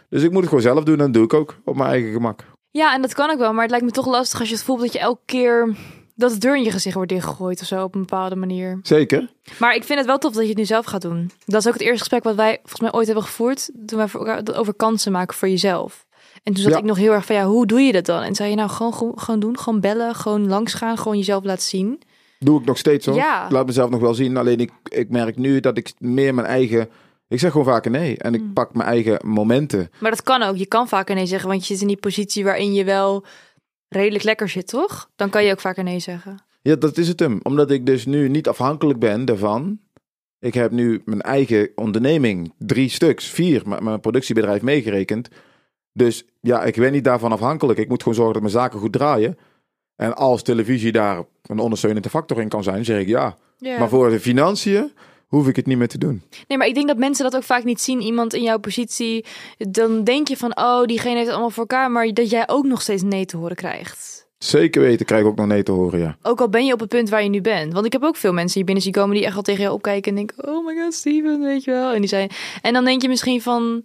Dus 0.09 0.23
ik 0.23 0.31
moet 0.31 0.39
het 0.39 0.49
gewoon 0.49 0.63
zelf 0.63 0.83
doen 0.83 0.99
en 0.99 1.05
dat 1.05 1.13
doe 1.13 1.23
ik 1.23 1.33
ook 1.33 1.57
op 1.65 1.75
mijn 1.75 1.89
eigen 1.89 2.11
gemak. 2.11 2.43
Ja, 2.71 2.93
en 2.93 3.01
dat 3.01 3.13
kan 3.13 3.29
ook 3.29 3.37
wel, 3.37 3.53
maar 3.53 3.61
het 3.61 3.69
lijkt 3.69 3.85
me 3.85 3.91
toch 3.91 4.07
lastig 4.07 4.39
als 4.39 4.49
je 4.49 4.55
het 4.55 4.63
voelt 4.63 4.79
dat 4.79 4.93
je 4.93 4.99
elke 4.99 5.21
keer 5.25 5.75
dat 6.15 6.31
de 6.31 6.37
deur 6.37 6.55
in 6.55 6.63
je 6.63 6.71
gezicht 6.71 6.95
wordt 6.95 7.09
dichtgegooid 7.09 7.61
of 7.61 7.67
zo 7.67 7.83
op 7.83 7.95
een 7.95 8.01
bepaalde 8.01 8.35
manier. 8.35 8.79
Zeker. 8.83 9.29
Maar 9.59 9.75
ik 9.75 9.83
vind 9.83 9.99
het 9.99 10.07
wel 10.07 10.17
tof 10.17 10.33
dat 10.33 10.41
je 10.41 10.49
het 10.49 10.57
nu 10.57 10.65
zelf 10.65 10.85
gaat 10.85 11.01
doen. 11.01 11.31
Dat 11.45 11.59
is 11.59 11.67
ook 11.67 11.73
het 11.73 11.81
eerste 11.81 11.99
gesprek 11.99 12.23
wat 12.23 12.35
wij 12.35 12.57
volgens 12.59 12.81
mij 12.81 12.93
ooit 12.93 13.05
hebben 13.05 13.23
gevoerd 13.23 13.71
toen 13.85 13.97
wij 13.97 14.55
over 14.55 14.73
kansen 14.73 15.11
maken 15.11 15.35
voor 15.35 15.49
jezelf. 15.49 16.05
En 16.43 16.53
toen 16.53 16.63
zat 16.63 16.71
Ja. 16.71 16.77
ik 16.77 16.83
nog 16.83 16.97
heel 16.97 17.11
erg 17.13 17.25
van 17.25 17.35
ja, 17.35 17.45
hoe 17.45 17.65
doe 17.67 17.79
je 17.81 17.91
dat 17.91 18.05
dan? 18.05 18.21
En 18.21 18.35
zei 18.35 18.49
je 18.49 18.55
nou 18.55 18.69
gewoon, 18.69 19.13
gewoon, 19.19 19.39
doen, 19.39 19.59
gewoon 19.59 19.79
bellen, 19.79 20.15
gewoon 20.15 20.47
langs 20.47 20.73
gaan, 20.73 20.97
gewoon 20.97 21.17
jezelf 21.17 21.43
laten 21.43 21.63
zien. 21.63 22.01
Doe 22.39 22.59
ik 22.59 22.65
nog 22.65 22.77
steeds 22.77 23.05
zo. 23.05 23.13
Ja. 23.13 23.45
Ik 23.45 23.51
laat 23.51 23.65
mezelf 23.65 23.89
nog 23.89 23.99
wel 24.01 24.13
zien. 24.13 24.37
Alleen 24.37 24.59
ik, 24.59 24.71
ik 24.83 25.09
merk 25.09 25.37
nu 25.37 25.59
dat 25.59 25.77
ik 25.77 25.93
meer 25.97 26.33
mijn 26.33 26.47
eigen... 26.47 26.89
Ik 27.27 27.39
zeg 27.39 27.51
gewoon 27.51 27.65
vaker 27.65 27.91
nee. 27.91 28.17
En 28.17 28.33
ik 28.33 28.41
Mm. 28.41 28.53
pak 28.53 28.73
mijn 28.73 28.89
eigen 28.89 29.19
momenten. 29.27 29.89
Maar 29.99 30.11
dat 30.11 30.23
kan 30.23 30.41
ook. 30.41 30.55
Je 30.55 30.65
kan 30.65 30.87
vaker 30.87 31.15
nee 31.15 31.25
zeggen, 31.25 31.49
want 31.49 31.61
je 31.67 31.73
zit 31.73 31.81
in 31.81 31.87
die 31.87 31.97
positie 31.97 32.43
waarin 32.43 32.73
je 32.73 32.83
wel 32.83 33.25
redelijk 33.87 34.23
lekker 34.23 34.49
zit, 34.49 34.67
toch? 34.67 35.09
Dan 35.15 35.29
kan 35.29 35.43
je 35.43 35.51
ook 35.51 35.59
vaker 35.59 35.83
nee 35.83 35.99
zeggen. 35.99 36.43
Ja, 36.61 36.75
dat 36.75 36.97
is 36.97 37.07
het 37.07 37.19
hem. 37.19 37.39
Omdat 37.43 37.71
ik 37.71 37.85
dus 37.85 38.05
nu 38.05 38.29
niet 38.29 38.47
afhankelijk 38.47 38.99
ben 38.99 39.25
daarvan. 39.25 39.79
Ik 40.39 40.53
heb 40.53 40.71
nu 40.71 41.01
mijn 41.05 41.21
eigen 41.21 41.69
onderneming. 41.75 42.53
Drie 42.57 42.89
stuks, 42.89 43.25
vier. 43.25 43.61
Mijn 43.81 43.99
productiebedrijf 43.99 44.61
meegerekend. 44.61 45.27
Dus 45.93 46.25
ja, 46.41 46.63
ik 46.63 46.75
ben 46.75 46.91
niet 46.91 47.03
daarvan 47.03 47.31
afhankelijk. 47.31 47.79
Ik 47.79 47.89
moet 47.89 47.99
gewoon 47.99 48.17
zorgen 48.17 48.33
dat 48.33 48.41
mijn 48.41 48.53
zaken 48.53 48.79
goed 48.79 48.91
draaien. 48.91 49.37
En 49.95 50.15
als 50.15 50.43
televisie 50.43 50.91
daar 50.91 51.23
een 51.45 51.59
ondersteunende 51.59 52.09
factor 52.09 52.41
in 52.41 52.49
kan 52.49 52.63
zijn, 52.63 52.85
zeg 52.85 52.99
ik 52.99 53.07
ja. 53.07 53.37
Maar 53.59 53.89
voor 53.89 54.09
de 54.09 54.19
financiën 54.19 54.91
hoef 55.27 55.47
ik 55.47 55.55
het 55.55 55.65
niet 55.65 55.77
meer 55.77 55.87
te 55.87 55.97
doen. 55.97 56.21
Nee, 56.47 56.57
maar 56.57 56.67
ik 56.67 56.73
denk 56.73 56.87
dat 56.87 56.97
mensen 56.97 57.23
dat 57.23 57.35
ook 57.35 57.43
vaak 57.43 57.63
niet 57.63 57.81
zien. 57.81 58.01
Iemand 58.01 58.33
in 58.33 58.43
jouw 58.43 58.59
positie, 58.59 59.25
dan 59.57 60.03
denk 60.03 60.27
je 60.27 60.37
van, 60.37 60.57
oh, 60.57 60.83
diegene 60.83 61.13
heeft 61.13 61.25
het 61.25 61.33
allemaal 61.33 61.49
voor 61.49 61.67
elkaar, 61.67 61.91
maar 61.91 62.13
dat 62.13 62.29
jij 62.29 62.43
ook 62.47 62.65
nog 62.65 62.81
steeds 62.81 63.03
nee 63.03 63.25
te 63.25 63.37
horen 63.37 63.55
krijgt. 63.55 64.29
Zeker 64.37 64.81
weten, 64.81 65.05
krijg 65.05 65.21
ik 65.21 65.27
ook 65.27 65.35
nog 65.35 65.47
nee 65.47 65.63
te 65.63 65.71
horen, 65.71 65.99
ja. 65.99 66.17
Ook 66.21 66.41
al 66.41 66.49
ben 66.49 66.65
je 66.65 66.73
op 66.73 66.79
het 66.79 66.89
punt 66.89 67.09
waar 67.09 67.23
je 67.23 67.29
nu 67.29 67.41
bent. 67.41 67.73
Want 67.73 67.85
ik 67.85 67.91
heb 67.91 68.03
ook 68.03 68.15
veel 68.15 68.33
mensen 68.33 68.55
die 68.55 68.63
binnen 68.63 68.83
zien 68.83 68.93
komen 68.93 69.15
die 69.15 69.25
echt 69.25 69.35
al 69.35 69.41
tegen 69.41 69.61
jou 69.61 69.73
opkijken 69.73 70.11
en 70.11 70.17
denken, 70.17 70.47
oh 70.47 70.65
my 70.65 70.75
god, 70.75 70.93
Steven, 70.93 71.41
weet 71.41 71.63
je 71.63 71.71
wel. 71.71 71.91
En, 71.93 71.99
die 71.99 72.09
zijn... 72.09 72.29
en 72.61 72.73
dan 72.73 72.85
denk 72.85 73.01
je 73.01 73.07
misschien 73.07 73.41
van 73.41 73.83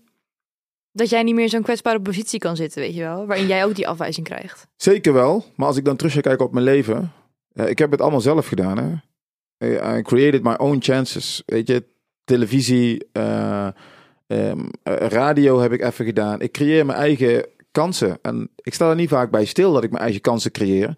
dat 0.96 1.08
jij 1.08 1.22
niet 1.22 1.34
meer 1.34 1.44
in 1.44 1.50
zo'n 1.50 1.62
kwetsbare 1.62 2.00
positie 2.00 2.38
kan 2.38 2.56
zitten, 2.56 2.80
weet 2.80 2.94
je 2.94 3.00
wel. 3.00 3.26
Waarin 3.26 3.46
jij 3.46 3.64
ook 3.64 3.74
die 3.74 3.88
afwijzing 3.88 4.26
krijgt. 4.26 4.66
Zeker 4.76 5.12
wel, 5.12 5.44
maar 5.56 5.66
als 5.66 5.76
ik 5.76 5.84
dan 5.84 5.96
terug 5.96 6.12
ga 6.12 6.20
kijken 6.20 6.46
op 6.46 6.52
mijn 6.52 6.64
leven, 6.64 7.12
ik 7.52 7.78
heb 7.78 7.90
het 7.90 8.00
allemaal 8.00 8.20
zelf 8.20 8.46
gedaan. 8.46 8.78
Hè? 8.78 9.98
I 9.98 10.02
created 10.02 10.42
my 10.42 10.54
own 10.56 10.76
chances. 10.80 11.42
Weet 11.46 11.68
je, 11.68 11.84
televisie, 12.24 13.08
eh, 13.12 13.66
ehm, 14.26 14.60
eh, 14.82 14.94
radio 15.08 15.58
heb 15.58 15.72
ik 15.72 15.82
even 15.82 16.04
gedaan. 16.04 16.40
Ik 16.40 16.52
creëer 16.52 16.86
mijn 16.86 16.98
eigen 16.98 17.46
kansen. 17.70 18.18
En 18.22 18.50
ik 18.56 18.74
sta 18.74 18.88
er 18.90 18.94
niet 18.96 19.08
vaak 19.08 19.30
bij 19.30 19.44
stil 19.44 19.72
dat 19.72 19.84
ik 19.84 19.90
mijn 19.90 20.02
eigen 20.02 20.20
kansen 20.20 20.50
creëer. 20.50 20.94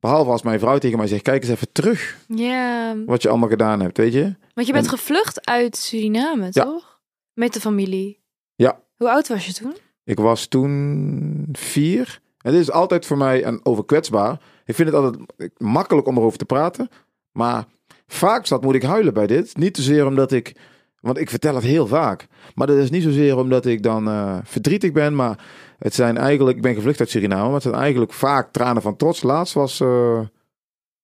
Behalve 0.00 0.30
als 0.30 0.42
mijn 0.42 0.58
vrouw 0.58 0.78
tegen 0.78 0.98
mij 0.98 1.06
zegt: 1.06 1.22
Kijk 1.22 1.42
eens 1.42 1.52
even 1.52 1.72
terug 1.72 2.18
Ja, 2.28 2.94
wat 3.06 3.22
je 3.22 3.28
allemaal 3.28 3.48
gedaan 3.48 3.80
hebt, 3.80 3.96
weet 3.96 4.12
je? 4.12 4.34
want 4.54 4.66
je 4.66 4.72
bent 4.72 4.84
En- 4.84 4.90
gevlucht 4.90 5.46
uit 5.46 5.76
Suriname, 5.76 6.48
Ja. 6.50 6.64
toch? 6.64 7.00
Met 7.32 7.52
de 7.54 7.60
familie. 7.60 8.20
Ja. 8.54 8.80
Hoe 9.02 9.10
oud 9.10 9.28
was 9.28 9.46
je 9.46 9.52
toen? 9.52 9.76
Ik 10.04 10.18
was 10.18 10.46
toen 10.46 11.48
vier. 11.52 12.20
En 12.40 12.52
dit 12.52 12.60
is 12.60 12.70
altijd 12.70 13.06
voor 13.06 13.16
mij 13.16 13.44
een 13.44 13.60
over 13.62 13.84
kwetsbaar. 13.84 14.40
Ik 14.64 14.74
vind 14.74 14.88
het 14.88 14.96
altijd 14.96 15.50
makkelijk 15.56 16.06
om 16.06 16.16
erover 16.16 16.38
te 16.38 16.44
praten. 16.44 16.88
Maar 17.32 17.64
vaak 18.06 18.46
zat 18.46 18.62
moet 18.62 18.74
ik 18.74 18.82
huilen 18.82 19.14
bij 19.14 19.26
dit. 19.26 19.56
Niet 19.56 19.76
zozeer 19.76 20.06
omdat 20.06 20.32
ik. 20.32 20.56
Want 21.00 21.18
ik 21.18 21.30
vertel 21.30 21.54
het 21.54 21.64
heel 21.64 21.86
vaak. 21.86 22.26
Maar 22.54 22.66
dat 22.66 22.76
is 22.76 22.90
niet 22.90 23.02
zozeer 23.02 23.36
omdat 23.36 23.66
ik 23.66 23.82
dan 23.82 24.08
eh, 24.08 24.38
verdrietig 24.44 24.92
ben. 24.92 25.14
Maar 25.14 25.44
het 25.78 25.94
zijn 25.94 26.16
eigenlijk. 26.16 26.56
Ik 26.56 26.62
ben 26.62 26.74
gevlucht 26.74 27.00
uit 27.00 27.10
Suriname. 27.10 27.44
Maar 27.44 27.52
het 27.52 27.62
zijn 27.62 27.74
eigenlijk 27.74 28.12
vaak 28.12 28.52
tranen 28.52 28.82
van 28.82 28.96
trots. 28.96 29.22
Laatst 29.22 29.54
was. 29.54 29.80
eh 29.80 30.20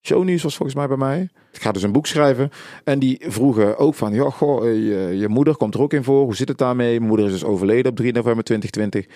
Shownieuws 0.03 0.43
was 0.43 0.57
volgens 0.57 0.79
mij 0.79 0.89
bij 0.89 0.97
mij. 0.97 1.29
Ik 1.53 1.63
ga 1.63 1.73
dus 1.73 1.83
een 1.83 1.93
boek 1.93 2.07
schrijven. 2.07 2.51
En 2.85 2.99
die 2.99 3.25
vroegen 3.27 3.79
ook 3.79 3.95
van, 3.95 4.13
ja, 4.13 4.31
goh, 4.31 4.67
eh, 4.67 5.21
je, 5.21 5.29
moeder 5.29 5.57
komt 5.57 5.75
er 5.75 5.81
ook 5.81 5.93
in 5.93 6.05
voor. 6.05 6.25
Hoe 6.25 6.37
zit 6.37 6.49
het 6.49 6.59
daarmee? 6.59 6.97
Mijn 6.97 7.09
moeder 7.09 7.27
is 7.27 7.33
dus 7.33 7.45
overleden 7.45 7.91
op 7.91 7.97
3 7.97 8.13
november 8.13 8.45
2020. 8.45 9.07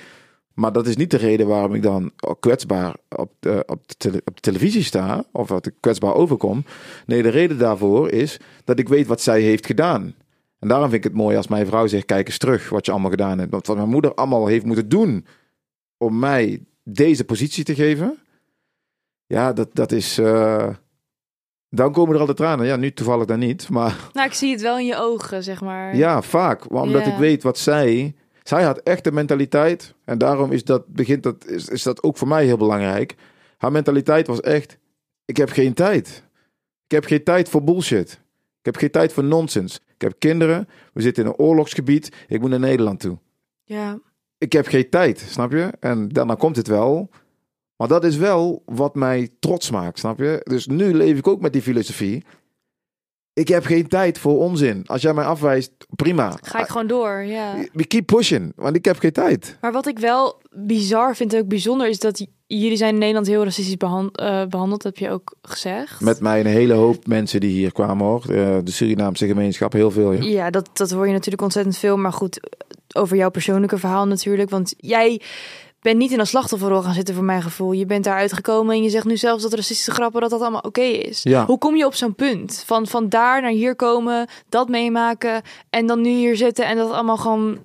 Maar 0.55 0.73
dat 0.73 0.87
is 0.87 0.97
niet 0.97 1.11
de 1.11 1.17
reden 1.17 1.47
waarom 1.47 1.75
ik 1.75 1.83
dan 1.83 2.13
kwetsbaar 2.41 2.97
op 3.09 3.33
de, 3.39 3.63
op 3.67 3.83
de, 3.99 4.09
op 4.25 4.35
de 4.35 4.41
televisie 4.41 4.83
sta. 4.83 5.25
Of 5.33 5.47
dat 5.47 5.67
ik 5.67 5.75
kwetsbaar 5.81 6.15
overkom. 6.15 6.65
Nee, 7.07 7.23
de 7.23 7.29
reden 7.29 7.59
daarvoor 7.59 8.11
is 8.11 8.41
dat 8.65 8.79
ik 8.79 8.89
weet 8.89 9.07
wat 9.07 9.21
zij 9.21 9.41
heeft 9.41 9.67
gedaan. 9.67 10.15
En 10.59 10.69
daarom 10.69 10.91
vind 10.91 11.05
ik 11.05 11.11
het 11.11 11.21
mooi 11.21 11.37
als 11.37 11.49
mijn 11.49 11.67
vrouw 11.67 11.87
zegt, 11.87 12.05
kijk 12.05 12.27
eens 12.27 12.39
terug 12.39 12.69
wat 12.69 12.87
je 12.87 12.93
allemaal 12.93 13.11
gedaan 13.11 13.39
hebt. 13.39 13.51
Wat 13.51 13.77
mijn 13.77 13.89
moeder 13.89 14.15
allemaal 14.15 14.47
heeft 14.47 14.65
moeten 14.65 14.89
doen 14.89 15.27
om 15.97 16.19
mij 16.19 16.63
deze 16.85 17.25
positie 17.25 17.65
te 17.65 17.75
geven. 17.75 18.19
Ja, 19.33 19.53
dat, 19.53 19.69
dat 19.73 19.93
is... 19.93 20.19
eh, 20.19 20.69
dan 21.69 21.93
komen 21.93 22.15
er 22.15 22.19
altijd 22.21 22.37
tranen. 22.39 22.67
Ja, 22.67 22.77
nu 22.77 22.93
toevallig 22.93 23.27
dan 23.27 23.39
niet. 23.39 23.69
Maar 23.69 24.09
Nou, 24.13 24.27
ik 24.27 24.33
zie 24.35 24.53
het 24.53 24.61
wel 24.61 24.79
in 24.79 24.87
je 24.87 24.97
ogen, 24.97 25.43
zeg 25.43 25.61
maar. 25.61 25.97
ja, 25.97 26.23
vaak. 26.23 26.71
Omdat 26.73 27.05
Ja. 27.05 27.13
ik 27.13 27.19
weet 27.19 27.43
wat 27.43 27.59
zij... 27.59 28.15
Zij 28.43 28.63
had 28.63 28.79
echt 28.79 29.07
een 29.07 29.15
mentaliteit. 29.15 29.95
En 30.05 30.19
daarom 30.19 30.53
is 30.53 30.65
dat, 30.65 30.87
begint 30.87 31.23
dat, 31.23 31.47
is, 31.47 31.69
is 31.69 31.83
dat 31.83 32.03
ook 32.03 32.17
voor 32.17 32.29
mij 32.29 32.45
heel 32.45 32.57
belangrijk. 32.57 33.15
Haar 33.59 33.73
mentaliteit 33.73 34.27
was 34.27 34.41
echt... 34.41 34.79
Ik 35.25 35.37
heb 35.37 35.51
geen 35.51 35.75
tijd. 35.75 36.23
Ik 36.87 36.91
heb 36.91 37.05
geen 37.05 37.23
tijd 37.25 37.49
voor 37.49 37.65
bullshit. 37.65 38.11
Ik 38.59 38.65
heb 38.65 38.77
geen 38.77 38.91
tijd 38.91 39.13
voor 39.13 39.25
nonsens. 39.25 39.81
Ik 39.95 40.01
heb 40.01 40.15
kinderen. 40.19 40.69
We 40.93 41.03
zitten 41.03 41.25
in 41.25 41.29
een 41.31 41.37
oorlogsgebied. 41.37 42.13
Ik 42.29 42.41
moet 42.41 42.51
naar 42.51 42.59
Nederland 42.59 43.01
toe. 43.01 43.19
Ja. 43.65 43.99
Ik 44.39 44.53
heb 44.53 44.67
geen 44.67 44.89
tijd, 44.91 45.19
snap 45.29 45.53
je? 45.53 45.73
En 45.81 46.09
dan 46.09 46.37
komt 46.37 46.57
het 46.57 46.67
wel. 46.67 47.09
Maar 47.83 47.91
dat 47.91 48.05
is 48.05 48.17
wel 48.17 48.63
wat 48.65 48.95
mij 48.95 49.29
trots 49.39 49.71
maakt, 49.71 49.99
snap 49.99 50.19
je? 50.19 50.41
Dus 50.45 50.67
nu 50.67 50.95
leef 50.95 51.19
ik 51.19 51.27
ook 51.27 51.41
met 51.41 51.53
die 51.53 51.63
filosofie. 51.63 52.25
Ik 53.33 53.49
heb 53.49 53.65
geen 53.65 53.89
tijd 53.89 54.19
voor 54.19 54.39
onzin. 54.39 54.83
Als 54.87 55.03
jij 55.03 55.15
mij 55.15 55.25
afwijst, 55.25 55.71
prima. 55.97 56.39
Ga 56.43 56.61
ik 56.61 56.67
gewoon 56.67 56.87
door, 56.87 57.23
ja. 57.23 57.55
We 57.73 57.87
keep 57.87 58.07
pushing, 58.07 58.53
want 58.57 58.77
ik 58.77 58.85
heb 58.85 58.99
geen 58.99 59.13
tijd. 59.13 59.57
Maar 59.61 59.73
wat 59.73 59.87
ik 59.87 59.99
wel 59.99 60.41
bizar 60.51 61.17
vind 61.17 61.33
en 61.33 61.41
ook 61.41 61.49
bijzonder 61.49 61.89
is 61.89 61.99
dat 61.99 62.27
jullie 62.47 62.77
zijn 62.77 62.93
in 62.93 62.99
Nederland 62.99 63.27
heel 63.27 63.45
racistisch 63.45 63.77
eh, 63.77 64.47
behandeld, 64.47 64.83
heb 64.83 64.97
je 64.97 65.11
ook 65.11 65.37
gezegd. 65.43 66.01
Met 66.01 66.21
mij 66.21 66.41
een 66.41 66.47
hele 66.47 66.75
hoop 66.75 67.07
mensen 67.07 67.41
die 67.41 67.53
hier 67.53 67.73
kwamen 67.73 68.07
hoor. 68.07 68.21
Eh, 68.21 68.59
De 68.65 68.71
Surinaamse 68.71 69.27
gemeenschap, 69.27 69.73
heel 69.73 69.91
veel. 69.91 70.13
Ja. 70.13 70.23
Ja, 70.23 70.51
dat, 70.51 70.71
dat 70.73 70.91
hoor 70.91 71.07
je 71.07 71.13
natuurlijk 71.13 71.43
ontzettend 71.43 71.79
veel. 71.79 71.97
Maar 71.97 72.13
goed, 72.13 72.41
over 72.95 73.17
jouw 73.17 73.31
persoonlijke 73.31 73.79
verhaal 73.79 74.07
natuurlijk. 74.07 74.51
Want 74.51 74.75
jij 74.77 75.21
bent 75.83 75.99
niet 75.99 76.13
in 76.13 76.19
een 76.19 76.27
slachtofferrol 76.27 76.83
gaan 76.83 76.95
zitten 76.95 77.15
voor 77.15 77.25
mijn 77.25 77.43
gevoel. 77.43 77.73
Je 77.73 77.87
bent 77.87 78.05
daaruit 78.05 78.33
gekomen 78.33 78.75
en 78.75 78.83
je 78.83 78.91
zegt 78.91 79.05
nu 79.05 79.17
zelfs 79.17 79.43
dat 79.43 79.55
racistische 79.55 79.91
grappen 79.91 80.21
dat 80.21 80.31
dat 80.31 80.41
allemaal 80.41 80.61
oké 80.61 80.81
is. 80.81 81.23
Ja. 81.23 81.47
Hoe 81.47 81.59
kom 81.59 81.77
je 81.77 81.87
op 81.87 81.95
zo'n 81.95 82.15
punt? 82.15 82.63
Van, 82.67 82.87
van 82.87 83.09
daar 83.09 83.43
naar 83.43 83.51
hier 83.51 83.77
komen, 83.77 84.27
dat 84.49 84.69
meemaken 84.69 85.43
en 85.71 85.87
dan 85.87 86.01
nu 86.01 86.11
hier 86.11 86.37
zitten 86.37 86.67
en 86.67 86.77
dat 86.77 86.91
allemaal 86.91 87.17
gewoon 87.17 87.59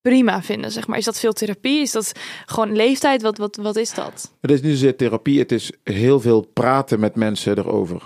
prima 0.00 0.42
vinden, 0.42 0.72
zeg 0.72 0.86
maar. 0.86 0.98
Is 0.98 1.04
dat 1.04 1.18
veel 1.18 1.32
therapie? 1.32 1.80
Is 1.80 1.92
dat 1.92 2.12
gewoon 2.46 2.76
leeftijd? 2.76 3.22
Wat, 3.22 3.38
wat, 3.38 3.56
wat 3.56 3.76
is 3.76 3.94
dat? 3.94 4.32
Het 4.40 4.50
is 4.50 4.60
niet 4.60 4.72
zozeer 4.72 4.96
therapie, 4.96 5.38
het 5.38 5.52
is 5.52 5.72
heel 5.84 6.20
veel 6.20 6.46
praten 6.52 7.00
met 7.00 7.16
mensen 7.16 7.58
erover. 7.58 8.02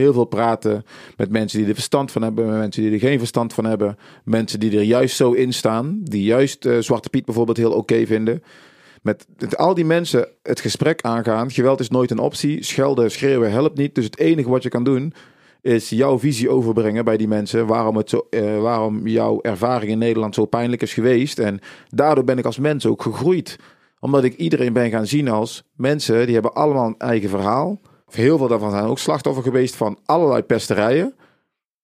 Heel 0.00 0.12
veel 0.12 0.24
praten 0.24 0.84
met 1.16 1.30
mensen 1.30 1.58
die 1.58 1.68
er 1.68 1.74
verstand 1.74 2.12
van 2.12 2.22
hebben, 2.22 2.46
met 2.46 2.58
mensen 2.58 2.82
die 2.82 2.92
er 2.92 2.98
geen 2.98 3.18
verstand 3.18 3.52
van 3.52 3.64
hebben. 3.64 3.98
Mensen 4.24 4.60
die 4.60 4.76
er 4.76 4.82
juist 4.82 5.16
zo 5.16 5.32
in 5.32 5.52
staan, 5.52 6.00
die 6.02 6.22
juist 6.22 6.66
eh, 6.66 6.78
Zwarte 6.78 7.10
Piet 7.10 7.24
bijvoorbeeld 7.24 7.56
heel 7.56 7.72
oké 7.72 8.06
vinden. 8.06 8.42
Met, 9.02 9.26
al 9.56 9.74
die 9.74 9.84
mensen 9.84 10.28
het 10.42 10.60
gesprek 10.60 11.02
aangaan. 11.02 11.50
Geweld 11.50 11.80
is 11.80 11.88
nooit 11.88 12.10
een 12.10 12.18
optie. 12.18 12.64
Schelden, 12.64 13.10
schreeuwen 13.10 13.50
helpt 13.50 13.76
niet. 13.76 13.94
Dus 13.94 14.04
het 14.04 14.18
enige 14.18 14.50
wat 14.50 14.62
je 14.62 14.68
kan 14.68 14.84
doen 14.84 15.12
is 15.62 15.88
jouw 15.88 16.18
visie 16.18 16.50
overbrengen 16.50 17.04
bij 17.04 17.16
die 17.16 17.28
mensen. 17.28 17.66
Waarom, 17.66 17.96
het 17.96 18.10
zo, 18.10 18.26
eh, 18.30 18.60
waarom 18.60 19.06
jouw 19.06 19.40
ervaring 19.40 19.90
in 19.90 19.98
Nederland 19.98 20.34
zo 20.34 20.44
pijnlijk 20.44 20.82
is 20.82 20.92
geweest. 20.92 21.38
En 21.38 21.60
daardoor 21.88 22.24
ben 22.24 22.38
ik 22.38 22.44
als 22.44 22.58
mens 22.58 22.86
ook 22.86 23.02
gegroeid. 23.02 23.58
Omdat 24.00 24.24
ik 24.24 24.36
iedereen 24.36 24.72
ben 24.72 24.90
gaan 24.90 25.06
zien 25.06 25.28
als 25.28 25.64
mensen 25.76 26.24
die 26.24 26.34
hebben 26.34 26.54
allemaal 26.54 26.86
een 26.86 26.98
eigen 26.98 27.28
verhaal. 27.28 27.80
Heel 28.14 28.38
veel 28.38 28.48
daarvan 28.48 28.70
zijn 28.70 28.84
ook 28.84 28.98
slachtoffer 28.98 29.42
geweest 29.42 29.74
van 29.76 29.98
allerlei 30.04 30.42
pesterijen. 30.42 31.14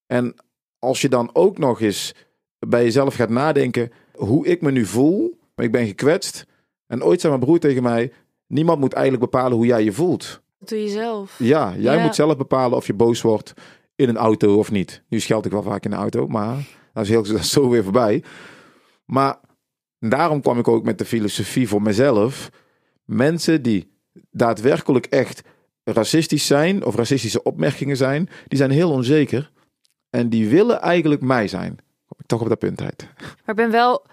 En 0.06 0.34
als 0.78 1.00
je 1.00 1.08
dan 1.08 1.30
ook 1.32 1.58
nog 1.58 1.80
eens 1.80 2.14
bij 2.58 2.82
jezelf 2.82 3.14
gaat 3.14 3.28
nadenken 3.28 3.92
hoe 4.14 4.46
ik 4.46 4.60
me 4.60 4.70
nu 4.70 4.84
voel. 4.84 5.38
Ik 5.56 5.72
ben 5.72 5.86
gekwetst. 5.86 6.46
En 6.86 7.02
ooit 7.04 7.20
zei 7.20 7.32
mijn 7.32 7.44
broer 7.44 7.58
tegen 7.58 7.82
mij: 7.82 8.12
niemand 8.46 8.80
moet 8.80 8.92
eigenlijk 8.92 9.30
bepalen 9.30 9.56
hoe 9.56 9.66
jij 9.66 9.84
je 9.84 9.92
voelt. 9.92 10.40
Dat 10.58 10.68
doe 10.68 10.82
je 10.82 10.88
zelf. 10.88 11.38
Ja, 11.38 11.74
jij 11.78 11.96
Ja. 11.96 12.02
moet 12.02 12.14
zelf 12.14 12.36
bepalen 12.36 12.76
of 12.76 12.86
je 12.86 12.94
boos 12.94 13.20
wordt 13.22 13.52
in 13.94 14.08
een 14.08 14.16
auto 14.16 14.58
of 14.58 14.70
niet. 14.70 15.02
Nu 15.08 15.20
scheld 15.20 15.44
ik 15.46 15.52
wel 15.52 15.62
vaak 15.62 15.84
in 15.84 15.90
de 15.90 15.96
auto, 15.96 16.26
maar 16.26 16.56
dat 16.92 17.02
is, 17.04 17.08
heel, 17.10 17.22
dat 17.26 17.38
is 17.38 17.50
zo 17.50 17.68
weer 17.68 17.82
voorbij. 17.82 18.22
Maar 19.04 19.38
daarom 19.98 20.40
kwam 20.40 20.58
ik 20.58 20.68
ook 20.68 20.84
met 20.84 20.98
de 20.98 21.04
filosofie 21.04 21.68
voor 21.68 21.82
mezelf. 21.82 22.50
Mensen 23.04 23.62
die 23.62 23.92
daadwerkelijk 24.30 25.06
echt 25.06 25.42
racistisch 25.92 26.46
zijn 26.46 26.84
of 26.84 26.94
racistische 26.94 27.42
opmerkingen 27.42 27.96
zijn, 27.96 28.28
die 28.48 28.58
zijn 28.58 28.70
heel 28.70 28.90
onzeker. 28.90 29.50
En 30.10 30.28
die 30.28 30.48
willen 30.48 30.80
eigenlijk 30.80 31.20
mij 31.20 31.48
zijn. 31.48 31.76
Kom 32.06 32.16
ik 32.18 32.26
toch 32.26 32.40
op 32.40 32.48
dat 32.48 32.58
punt 32.58 32.80
uit. 32.82 33.06
Maar 33.18 33.30
ik 33.46 33.54
ben 33.56 33.70
wel... 33.70 34.04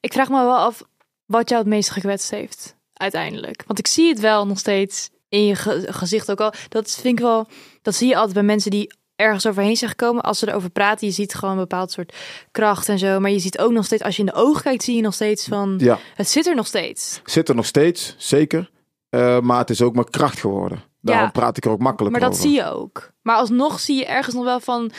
Ik 0.00 0.12
vraag 0.12 0.28
me 0.28 0.34
wel 0.34 0.56
af 0.56 0.82
wat 1.26 1.48
jou 1.48 1.60
het 1.60 1.70
meest 1.70 1.90
gekwetst 1.90 2.30
heeft, 2.30 2.76
uiteindelijk. 2.92 3.62
Want 3.66 3.78
ik 3.78 3.86
zie 3.86 4.08
het 4.08 4.20
wel 4.20 4.46
nog 4.46 4.58
steeds 4.58 5.10
in 5.28 5.44
je 5.46 5.54
ge- 5.54 5.86
gezicht 5.92 6.30
ook 6.30 6.40
al. 6.40 6.52
Dat 6.68 6.90
vind 7.00 7.18
ik 7.18 7.24
wel... 7.24 7.48
Dat 7.82 7.94
zie 7.94 8.08
je 8.08 8.14
altijd 8.16 8.34
bij 8.34 8.42
mensen 8.42 8.70
die 8.70 8.92
ergens 9.16 9.46
overheen 9.46 9.76
zijn 9.76 9.90
gekomen. 9.90 10.22
Als 10.22 10.38
ze 10.38 10.48
erover 10.48 10.70
praten, 10.70 11.06
je 11.06 11.12
ziet 11.12 11.34
gewoon 11.34 11.54
een 11.54 11.60
bepaald 11.60 11.90
soort 11.92 12.14
kracht 12.50 12.88
en 12.88 12.98
zo. 12.98 13.20
Maar 13.20 13.30
je 13.30 13.38
ziet 13.38 13.58
ook 13.58 13.72
nog 13.72 13.84
steeds, 13.84 14.02
als 14.02 14.14
je 14.16 14.20
in 14.22 14.28
de 14.28 14.34
ogen 14.34 14.62
kijkt, 14.62 14.82
zie 14.82 14.96
je 14.96 15.02
nog 15.02 15.14
steeds 15.14 15.46
van... 15.46 15.74
Ja, 15.78 15.98
Het 16.14 16.28
zit 16.28 16.46
er 16.46 16.54
nog 16.54 16.66
steeds. 16.66 17.20
zit 17.24 17.48
er 17.48 17.54
nog 17.54 17.66
steeds, 17.66 18.14
zeker. 18.18 18.70
Eh, 19.08 19.40
maar 19.40 19.58
het 19.58 19.70
is 19.70 19.82
ook 19.82 19.94
mijn 19.94 20.10
kracht 20.10 20.40
geworden. 20.40 20.82
Daarom 21.00 21.24
Ja. 21.24 21.30
praat 21.30 21.56
ik 21.56 21.64
er 21.64 21.70
ook 21.70 21.80
makkelijk 21.80 22.12
Maar 22.12 22.20
dat 22.24 22.30
over. 22.38 22.42
zie 22.42 22.54
je 22.54 22.64
ook. 22.70 23.10
Maar 23.22 23.36
alsnog 23.36 23.80
zie 23.80 23.96
je 23.96 24.06
ergens 24.06 24.34
nog 24.34 24.44
wel 24.44 24.60
van... 24.60 24.90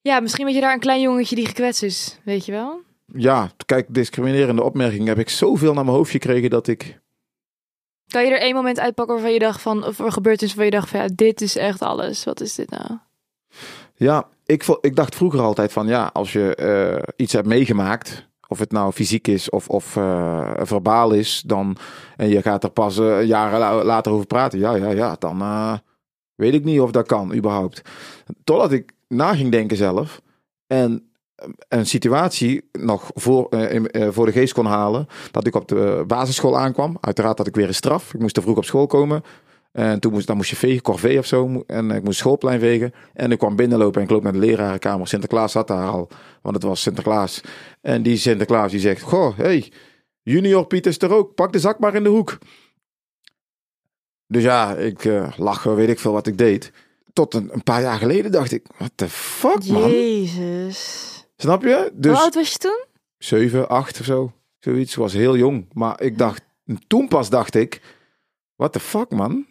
Ja, 0.00 0.20
misschien 0.20 0.44
weet 0.44 0.54
je 0.54 0.60
daar 0.60 0.72
een 0.72 0.80
klein 0.80 1.00
jongetje 1.00 1.34
die 1.36 1.46
gekwetst 1.46 1.82
is. 1.82 2.18
Weet 2.24 2.46
je 2.46 2.52
wel? 2.52 2.80
Ja, 3.06 3.50
kijk, 3.66 3.86
discriminerende 3.94 4.62
opmerkingen 4.62 5.06
heb 5.08 5.18
ik 5.18 5.28
zoveel 5.28 5.74
naar 5.74 5.84
mijn 5.84 5.96
hoofd 5.96 6.10
gekregen 6.10 6.50
dat 6.50 6.66
ik... 6.66 7.00
Kan 8.06 8.24
je 8.24 8.30
er 8.30 8.40
één 8.40 8.54
moment 8.54 8.80
uitpakken 8.80 9.14
waarvan 9.14 9.32
je 9.32 9.38
dacht 9.38 9.60
van... 9.62 9.84
Of 9.84 9.98
er 9.98 10.12
gebeurd 10.12 10.42
is 10.42 10.46
waarvan 10.48 10.64
je 10.64 10.70
dacht 10.70 10.88
van... 10.88 11.00
Ja, 11.00 11.08
dit 11.14 11.40
is 11.40 11.56
echt 11.56 11.82
alles. 11.82 12.24
Wat 12.24 12.40
is 12.40 12.54
dit 12.54 12.70
nou? 12.70 12.98
Ja, 13.94 14.28
ik, 14.46 14.64
ik 14.80 14.96
dacht 14.96 15.14
vroeger 15.14 15.40
altijd 15.40 15.72
van 15.72 15.86
ja, 15.86 16.10
als 16.12 16.32
je 16.32 16.54
eh, 16.54 17.02
iets 17.16 17.32
hebt 17.32 17.46
meegemaakt, 17.46 18.27
of 18.48 18.58
het 18.58 18.72
nou 18.72 18.92
fysiek 18.92 19.28
is 19.28 19.50
of, 19.50 19.68
of 19.68 19.96
eh, 19.96 20.52
verbaal 20.56 21.12
is, 21.12 21.42
dan, 21.46 21.76
en 22.16 22.28
je 22.28 22.42
gaat 22.42 22.64
er 22.64 22.70
pas 22.70 22.98
eh, 22.98 23.24
jaren 23.24 23.58
la- 23.58 23.84
later 23.84 24.12
over 24.12 24.26
praten, 24.26 24.58
ja, 24.58 24.74
ja, 24.74 24.90
ja, 24.90 25.16
dan 25.18 25.40
eh, 25.40 25.74
weet 26.34 26.54
ik 26.54 26.64
niet 26.64 26.80
of 26.80 26.90
dat 26.90 27.06
kan 27.06 27.34
überhaupt. 27.34 27.82
Totdat 28.44 28.72
ik 28.72 28.92
na 29.08 29.34
ging 29.34 29.50
denken 29.50 29.76
zelf 29.76 30.20
en 30.66 31.02
een 31.68 31.86
situatie 31.86 32.68
nog 32.72 33.10
voor, 33.14 33.48
voor 34.10 34.26
de 34.26 34.32
geest 34.32 34.52
kon 34.52 34.66
halen, 34.66 35.06
dat 35.30 35.46
ik 35.46 35.54
op 35.54 35.68
de 35.68 36.04
basisschool 36.06 36.58
aankwam. 36.58 36.96
Uiteraard 37.00 37.38
had 37.38 37.46
ik 37.46 37.54
weer 37.54 37.66
een 37.68 37.74
straf. 37.74 38.14
Ik 38.14 38.20
moest 38.20 38.34
te 38.34 38.42
vroeg 38.42 38.56
op 38.56 38.64
school 38.64 38.86
komen. 38.86 39.22
En 39.72 40.00
toen 40.00 40.12
moest, 40.12 40.26
dan 40.26 40.36
moest 40.36 40.50
je 40.50 40.56
vegen, 40.56 40.82
corvée 40.82 41.18
of 41.18 41.26
zo. 41.26 41.62
En 41.66 41.90
ik 41.90 42.02
moest 42.02 42.18
schoolplein 42.18 42.60
vegen. 42.60 42.94
En 43.14 43.32
ik 43.32 43.38
kwam 43.38 43.56
binnenlopen 43.56 44.00
en 44.00 44.06
ik 44.06 44.12
loop 44.12 44.22
naar 44.22 44.32
de 44.32 44.38
lerarenkamer. 44.38 45.08
Sinterklaas 45.08 45.52
zat 45.52 45.68
daar 45.68 45.88
al, 45.88 46.08
want 46.42 46.54
het 46.54 46.64
was 46.64 46.82
Sinterklaas. 46.82 47.40
En 47.80 48.02
die 48.02 48.16
Sinterklaas 48.16 48.70
die 48.70 48.80
zegt, 48.80 49.02
goh, 49.02 49.36
hey, 49.36 49.72
junior 50.22 50.66
Piet 50.66 50.86
is 50.86 50.98
er 50.98 51.12
ook. 51.12 51.34
Pak 51.34 51.52
de 51.52 51.58
zak 51.58 51.78
maar 51.78 51.94
in 51.94 52.02
de 52.02 52.08
hoek. 52.08 52.38
Dus 54.26 54.42
ja, 54.42 54.76
ik 54.76 55.04
eh 55.04 55.32
lachen, 55.36 55.74
weet 55.74 55.88
ik 55.88 55.98
veel 55.98 56.12
wat 56.12 56.26
ik 56.26 56.38
deed. 56.38 56.72
Tot 57.12 57.34
een, 57.34 57.48
een 57.52 57.62
paar 57.62 57.80
jaar 57.82 57.98
geleden 57.98 58.32
dacht 58.32 58.52
ik, 58.52 58.66
what 58.76 58.90
the 58.94 59.08
fuck 59.08 59.66
man? 59.66 59.90
Jezus. 59.90 61.06
Snap 61.36 61.62
je? 61.62 61.76
Hoe 61.76 61.90
Dus 61.94 62.18
oud 62.18 62.34
was 62.34 62.52
je 62.52 62.58
toen? 62.58 62.84
7, 63.18 63.68
8 63.68 64.00
of 64.00 64.06
zo. 64.06 64.32
Zoiets. 64.58 64.94
was 64.94 65.12
heel 65.12 65.36
jong. 65.36 65.66
Maar 65.72 66.00
ik 66.00 66.18
dacht, 66.18 66.42
toen 66.86 67.08
pas 67.08 67.30
dacht 67.30 67.54
ik, 67.54 67.80
what 68.56 68.72
the 68.72 68.80
fuck 68.80 69.10
man? 69.10 69.46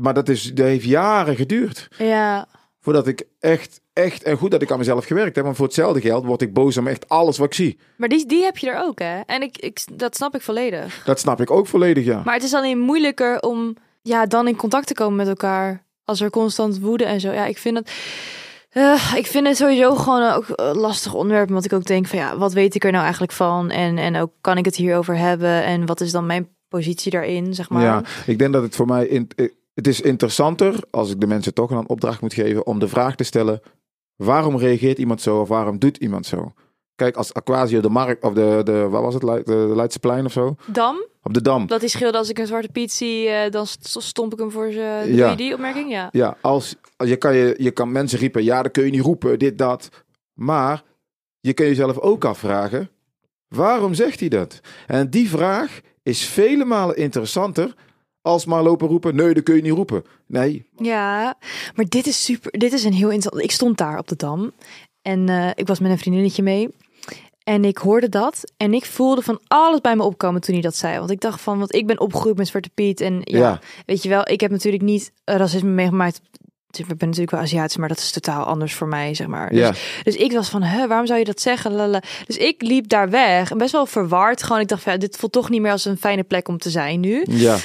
Maar 0.00 0.14
dat, 0.14 0.28
is, 0.28 0.54
dat 0.54 0.66
heeft 0.66 0.84
jaren 0.84 1.36
geduurd. 1.36 1.88
Ja. 1.98 2.46
Voordat 2.80 3.06
ik 3.06 3.24
echt, 3.40 3.80
echt, 3.92 4.22
en 4.22 4.36
goed 4.36 4.50
dat 4.50 4.62
ik 4.62 4.70
aan 4.70 4.78
mezelf 4.78 5.04
gewerkt 5.04 5.36
heb. 5.36 5.44
Want 5.44 5.56
voor 5.56 5.66
hetzelfde 5.66 6.00
geld 6.00 6.24
word 6.24 6.42
ik 6.42 6.52
boos 6.52 6.76
om 6.76 6.86
echt 6.86 7.08
alles 7.08 7.38
wat 7.38 7.46
ik 7.46 7.54
zie. 7.54 7.78
Maar 7.96 8.08
die, 8.08 8.26
die 8.26 8.42
heb 8.42 8.56
je 8.58 8.70
er 8.70 8.82
ook, 8.82 8.98
hè? 8.98 9.20
En 9.26 9.42
ik, 9.42 9.58
ik, 9.58 9.80
dat 9.92 10.16
snap 10.16 10.34
ik 10.34 10.42
volledig. 10.42 11.02
Dat 11.04 11.20
snap 11.20 11.40
ik 11.40 11.50
ook 11.50 11.66
volledig, 11.66 12.04
ja. 12.04 12.22
Maar 12.24 12.34
het 12.34 12.42
is 12.42 12.54
alleen 12.54 12.78
moeilijker 12.78 13.40
om 13.40 13.76
ja, 14.02 14.26
dan 14.26 14.48
in 14.48 14.56
contact 14.56 14.86
te 14.86 14.94
komen 14.94 15.16
met 15.16 15.28
elkaar. 15.28 15.84
Als 16.04 16.20
er 16.20 16.30
constant 16.30 16.78
woede 16.78 17.04
en 17.04 17.20
zo. 17.20 17.32
Ja, 17.32 17.46
ik 17.46 17.58
vind 17.58 17.78
het... 17.78 17.92
eh, 18.70 19.12
ik 19.16 19.26
vind 19.26 19.46
het 19.46 19.56
sowieso 19.56 19.94
gewoon 19.94 20.32
ook 20.32 20.44
een 20.48 20.76
lastig 20.76 21.14
onderwerp. 21.14 21.50
Want 21.50 21.64
ik 21.64 21.72
ook 21.72 21.84
denk 21.84 22.06
van 22.06 22.18
ja, 22.18 22.38
wat 22.38 22.52
weet 22.52 22.74
ik 22.74 22.84
er 22.84 22.92
nou 22.92 23.02
eigenlijk 23.02 23.32
van? 23.32 23.70
En, 23.70 23.98
en 23.98 24.16
ook 24.16 24.32
kan 24.40 24.58
ik 24.58 24.64
het 24.64 24.76
hierover 24.76 25.16
hebben? 25.16 25.64
En 25.64 25.86
wat 25.86 26.00
is 26.00 26.12
dan 26.12 26.26
mijn 26.26 26.48
positie 26.68 27.10
daarin, 27.10 27.54
zeg 27.54 27.68
maar? 27.68 27.82
Ja, 27.82 28.02
ik 28.26 28.38
denk 28.38 28.52
dat 28.52 28.62
het 28.62 28.76
voor 28.76 28.86
mij... 28.86 29.06
In, 29.06 29.30
eh, 29.36 29.48
het 29.74 29.86
is 29.86 30.00
interessanter, 30.00 30.74
als 30.90 31.10
ik 31.10 31.20
de 31.20 31.26
mensen 31.26 31.54
toch 31.54 31.70
een 31.70 31.88
opdracht 31.88 32.20
moet 32.20 32.34
geven, 32.34 32.66
om 32.66 32.78
de 32.78 32.88
vraag 32.88 33.14
te 33.16 33.24
stellen, 33.24 33.60
waarom 34.16 34.56
reageert 34.56 34.98
iemand 34.98 35.20
zo 35.20 35.40
of 35.40 35.48
waarom 35.48 35.78
doet 35.78 35.96
iemand 35.96 36.26
zo? 36.26 36.52
Kijk, 36.94 37.16
als 37.16 37.34
Aquasio 37.34 37.80
de 37.80 37.88
markt, 37.88 38.24
of 38.24 38.32
de, 38.32 38.60
de 38.64 38.88
waar 38.88 39.02
was 39.02 39.14
het, 39.14 39.22
de, 39.22 39.42
de 39.44 39.72
Leidseplein 39.74 40.24
of 40.24 40.32
zo? 40.32 40.56
Dam, 40.66 40.96
Op 41.22 41.34
de 41.34 41.42
Dam. 41.42 41.66
dat 41.66 41.82
is 41.82 41.92
schilder 41.92 42.18
als 42.18 42.28
ik 42.28 42.38
een 42.38 42.46
zwarte 42.46 42.68
piet 42.68 42.92
zie, 42.92 43.28
eh, 43.28 43.50
dan 43.50 43.66
st- 43.66 43.96
stomp 44.02 44.32
ik 44.32 44.38
hem 44.38 44.50
voor 44.50 44.70
ze. 44.72 45.02
Doe 45.06 45.14
Ja. 45.14 45.30
je 45.30 45.36
die 45.36 45.52
opmerking? 45.54 45.90
Ja. 45.90 46.08
Ja, 46.12 46.36
als, 46.40 46.74
je, 46.96 47.16
kan 47.16 47.34
je, 47.34 47.54
je 47.58 47.70
kan 47.70 47.92
mensen 47.92 48.18
riepen, 48.18 48.44
ja, 48.44 48.62
dat 48.62 48.72
kun 48.72 48.84
je 48.84 48.90
niet 48.90 49.00
roepen, 49.00 49.38
dit, 49.38 49.58
dat. 49.58 49.88
Maar 50.34 50.82
je 51.40 51.52
kun 51.52 51.66
jezelf 51.66 51.98
ook 51.98 52.24
afvragen, 52.24 52.90
waarom 53.48 53.94
zegt 53.94 54.20
hij 54.20 54.28
dat? 54.28 54.60
En 54.86 55.10
die 55.10 55.28
vraag 55.30 55.80
is 56.02 56.24
vele 56.24 56.64
malen 56.64 56.96
interessanter 56.96 57.74
als 58.22 58.44
maar 58.44 58.62
lopen 58.62 58.88
roepen, 58.88 59.14
nee, 59.14 59.34
dat 59.34 59.42
kun 59.42 59.56
je 59.56 59.62
niet 59.62 59.72
roepen. 59.72 60.04
Nee, 60.26 60.66
Ja, 60.76 61.34
maar 61.74 61.84
dit 61.88 62.06
is 62.06 62.24
super. 62.24 62.50
Dit 62.58 62.72
is 62.72 62.84
een 62.84 62.92
heel 62.92 63.10
interessant. 63.10 63.44
Ik 63.44 63.50
stond 63.52 63.78
daar 63.78 63.98
op 63.98 64.08
de 64.08 64.16
dam 64.16 64.52
en 65.02 65.28
eh, 65.28 65.50
ik 65.54 65.66
was 65.66 65.78
met 65.80 65.90
een 65.90 65.98
vriendinnetje 65.98 66.42
mee. 66.42 66.68
En 67.44 67.64
ik 67.64 67.78
hoorde 67.78 68.08
dat 68.08 68.52
en 68.56 68.74
ik 68.74 68.84
voelde 68.84 69.22
van 69.22 69.40
alles 69.46 69.80
bij 69.80 69.96
me 69.96 70.02
opkomen 70.02 70.40
toen 70.40 70.54
hij 70.54 70.62
dat 70.62 70.76
zei. 70.76 70.98
Want 70.98 71.10
ik 71.10 71.20
dacht 71.20 71.40
van, 71.40 71.58
want 71.58 71.74
ik 71.74 71.86
ben 71.86 72.00
opgegroeid 72.00 72.36
met 72.36 72.48
Zwarte 72.48 72.70
Piet. 72.74 73.00
En 73.00 73.20
ja, 73.24 73.38
Ja. 73.38 73.60
weet 73.86 74.02
je 74.02 74.08
wel, 74.08 74.28
ik 74.30 74.40
heb 74.40 74.50
natuurlijk 74.50 74.82
niet 74.82 75.12
racisme 75.24 75.70
meegemaakt. 75.70 76.20
Ik 76.70 76.86
ben 76.86 76.96
natuurlijk 76.98 77.30
wel 77.30 77.40
Aziatisch, 77.40 77.76
maar 77.76 77.88
dat 77.88 77.98
is 77.98 78.10
totaal 78.10 78.44
anders 78.44 78.74
voor 78.74 78.88
mij, 78.88 79.14
zeg 79.14 79.26
maar. 79.26 79.50
Dus, 79.50 79.58
ja, 79.58 79.72
dus 80.02 80.16
ik 80.16 80.32
was 80.32 80.48
van, 80.48 80.62
hè, 80.62 80.86
waarom 80.86 81.06
zou 81.06 81.18
je 81.18 81.24
dat 81.24 81.40
zeggen? 81.40 81.72
Lala. 81.72 82.02
Dus 82.26 82.36
ik 82.36 82.62
liep 82.62 82.88
daar 82.88 83.10
weg 83.10 83.50
en 83.50 83.58
best 83.58 83.72
wel 83.72 83.86
verward. 83.86 84.42
Gewoon, 84.42 84.60
ik 84.60 84.68
dacht 84.68 84.82
van, 84.82 84.92
ja, 84.92 84.98
dit 84.98 85.16
voelt 85.16 85.32
toch 85.32 85.50
niet 85.50 85.60
meer 85.60 85.70
als 85.72 85.84
een 85.84 85.96
fijne 85.96 86.22
plek 86.22 86.48
om 86.48 86.58
te 86.58 86.70
zijn 86.70 87.00
nu. 87.00 87.24
ja, 87.28 87.56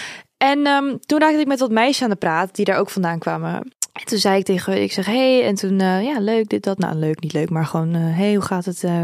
En 0.51 0.65
ehm, 0.65 0.97
toen 1.05 1.19
raakte 1.19 1.39
ik 1.39 1.47
met 1.47 1.59
wat 1.59 1.71
meisjes 1.71 2.03
aan 2.03 2.09
de 2.09 2.15
praat, 2.15 2.55
die 2.55 2.65
daar 2.65 2.77
ook 2.77 2.89
vandaan 2.89 3.19
kwamen. 3.19 3.73
En 3.95 4.05
toen 4.05 4.17
zei 4.17 4.37
ik 4.39 4.45
tegen 4.45 4.81
ik 4.81 4.91
zeg 4.91 5.05
hey 5.05 5.45
en 5.45 5.55
toen 5.55 5.79
eh, 5.79 6.03
ja 6.03 6.19
leuk 6.19 6.49
dit 6.49 6.63
dat. 6.63 6.77
Nou 6.77 6.95
leuk 6.95 7.21
niet 7.21 7.33
leuk 7.33 7.49
maar 7.49 7.65
gewoon 7.65 7.93
eh 7.95 8.01
hey 8.17 8.33
hoe 8.33 8.43
gaat 8.43 8.65
het 8.65 8.83
eh, 8.83 9.01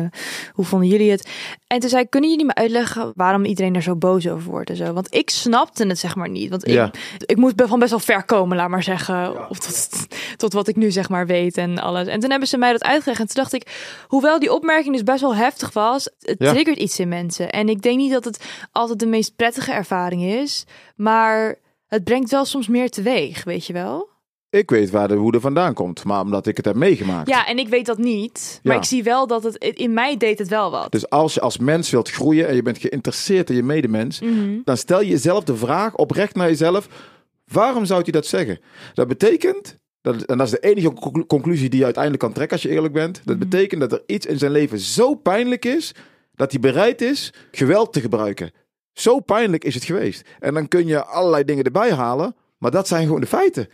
hoe 0.53 0.65
vonden 0.65 0.87
jullie 0.89 1.11
het? 1.11 1.29
En 1.67 1.79
toen 1.79 1.89
zei 1.89 2.03
ik 2.03 2.09
kunnen 2.09 2.29
jullie 2.29 2.45
me 2.45 2.53
uitleggen 2.53 3.11
waarom 3.15 3.45
iedereen 3.45 3.75
er 3.75 3.81
zo 3.81 3.95
boos 3.95 4.27
over 4.27 4.51
wordt 4.51 4.69
en 4.69 4.75
zo? 4.75 4.93
Want 4.93 5.15
ik 5.15 5.29
snapte 5.29 5.87
het 5.87 5.99
zeg 5.99 6.15
maar 6.15 6.29
niet. 6.29 6.49
Want 6.49 6.67
ik, 6.67 6.73
Ja. 6.73 6.91
ik 7.25 7.37
moest 7.37 7.53
van 7.65 7.79
best 7.79 7.89
wel 7.91 7.99
ver 7.99 8.23
komen 8.23 8.57
laat 8.57 8.69
maar 8.69 8.83
zeggen 8.83 9.49
of 9.49 9.59
tot, 9.59 9.89
tot 10.37 10.53
wat 10.53 10.67
ik 10.67 10.75
nu 10.75 10.91
zeg 10.91 11.09
maar 11.09 11.25
weet 11.27 11.57
en 11.57 11.77
alles. 11.79 12.07
En 12.07 12.19
toen 12.19 12.29
hebben 12.29 12.47
ze 12.47 12.57
mij 12.57 12.71
dat 12.71 12.83
uitgelegd 12.83 13.19
en 13.19 13.25
toen 13.27 13.35
dacht 13.35 13.53
ik 13.53 13.95
hoewel 14.07 14.39
die 14.39 14.53
opmerking 14.53 14.93
dus 14.93 15.03
best 15.03 15.21
wel 15.21 15.35
heftig 15.35 15.73
was 15.73 16.09
het 16.19 16.35
Ja. 16.39 16.51
triggert 16.51 16.77
iets 16.77 16.99
in 16.99 17.07
mensen. 17.07 17.49
En 17.49 17.69
ik 17.69 17.81
denk 17.81 17.97
niet 17.97 18.11
dat 18.11 18.25
het 18.25 18.43
altijd 18.71 18.99
de 18.99 19.05
meest 19.05 19.35
prettige 19.35 19.71
ervaring 19.71 20.23
is 20.23 20.65
maar 20.95 21.55
het 21.87 22.03
brengt 22.03 22.31
wel 22.31 22.45
soms 22.45 22.67
meer 22.67 22.89
teweeg 22.89 23.43
weet 23.43 23.65
je 23.65 23.73
wel 23.73 24.09
Ik 24.51 24.69
weet 24.69 24.89
waar 24.89 25.07
de 25.07 25.15
woede 25.17 25.39
vandaan 25.39 25.73
komt, 25.73 26.03
maar 26.03 26.21
omdat 26.21 26.47
ik 26.47 26.57
het 26.57 26.65
heb 26.65 26.75
meegemaakt. 26.75 27.29
Ja, 27.29 27.47
en 27.47 27.57
ik 27.57 27.67
weet 27.67 27.85
dat 27.85 27.97
niet. 27.97 28.59
Maar 28.63 28.73
Ja. 28.73 28.79
ik 28.79 28.85
zie 28.85 29.03
wel 29.03 29.27
dat 29.27 29.43
het 29.43 29.57
in 29.57 29.93
mij 29.93 30.17
deed 30.17 30.39
het 30.39 30.47
wel 30.47 30.71
wat. 30.71 30.91
Dus 30.91 31.09
als 31.09 31.33
je 31.33 31.41
als 31.41 31.57
mens 31.57 31.89
wilt 31.89 32.09
groeien 32.09 32.47
en 32.47 32.55
je 32.55 32.61
bent 32.61 32.77
geïnteresseerd 32.77 33.49
in 33.49 33.55
je 33.55 33.63
medemens, 33.63 34.19
Mhm. 34.19 34.59
dan 34.63 34.77
stel 34.77 35.01
je 35.01 35.07
jezelf 35.09 35.43
de 35.43 35.55
vraag 35.55 35.95
oprecht 35.95 36.35
naar 36.35 36.47
jezelf: 36.47 36.87
waarom 37.45 37.85
zou 37.85 38.01
hij 38.01 38.11
dat 38.11 38.25
zeggen? 38.25 38.59
Dat 38.93 39.07
betekent, 39.07 39.77
dat, 40.01 40.21
en 40.21 40.37
dat 40.37 40.47
is 40.47 40.53
de 40.53 40.59
enige 40.59 40.93
conclu- 40.93 41.25
conclusie 41.25 41.69
die 41.69 41.79
je 41.79 41.85
uiteindelijk 41.85 42.23
kan 42.23 42.33
trekken 42.33 42.57
als 42.57 42.65
je 42.65 42.73
eerlijk 42.75 42.93
bent. 42.93 43.21
Dat 43.25 43.37
Mhm. 43.37 43.49
betekent 43.49 43.81
dat 43.81 43.91
er 43.91 44.03
iets 44.05 44.25
in 44.25 44.37
zijn 44.37 44.51
leven 44.51 44.79
zo 44.79 45.15
pijnlijk 45.15 45.65
is 45.65 45.93
dat 46.35 46.51
hij 46.51 46.59
bereid 46.59 47.01
is 47.01 47.33
geweld 47.51 47.93
te 47.93 48.01
gebruiken. 48.01 48.51
Zo 48.93 49.19
pijnlijk 49.19 49.63
is 49.63 49.73
het 49.73 49.83
geweest. 49.83 50.27
En 50.39 50.53
dan 50.53 50.67
kun 50.67 50.87
je 50.87 51.05
allerlei 51.05 51.43
dingen 51.43 51.63
erbij 51.63 51.91
halen, 51.93 52.35
maar 52.57 52.71
dat 52.71 52.87
zijn 52.87 53.05
gewoon 53.05 53.21
de 53.21 53.27
feiten. 53.27 53.67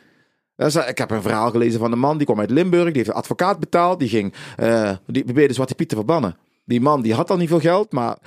Ik 0.88 0.98
heb 0.98 1.12
een 1.12 1.22
verhaal 1.22 1.52
gelezen 1.52 1.80
van 1.80 1.92
een 1.92 2.00
man 2.00 2.18
die 2.18 2.26
kwam 2.26 2.40
uit 2.40 2.50
Limburg, 2.50 2.86
die 2.86 2.96
heeft 2.96 3.08
een 3.08 3.14
advocaat 3.14 3.60
betaald, 3.60 4.00
die 4.00 4.10
ging, 4.10 4.34
eh, 4.56 4.92
die 5.06 5.24
probeerde 5.24 5.54
Zwarte 5.54 5.76
Piet 5.76 5.90
te 5.90 5.96
verbannen. 5.96 6.38
Die 6.66 6.82
man 6.82 7.02
die 7.02 7.14
had 7.14 7.30
al 7.30 7.38
niet 7.38 7.50
veel 7.50 7.60
geld, 7.60 7.92
maar 7.92 8.18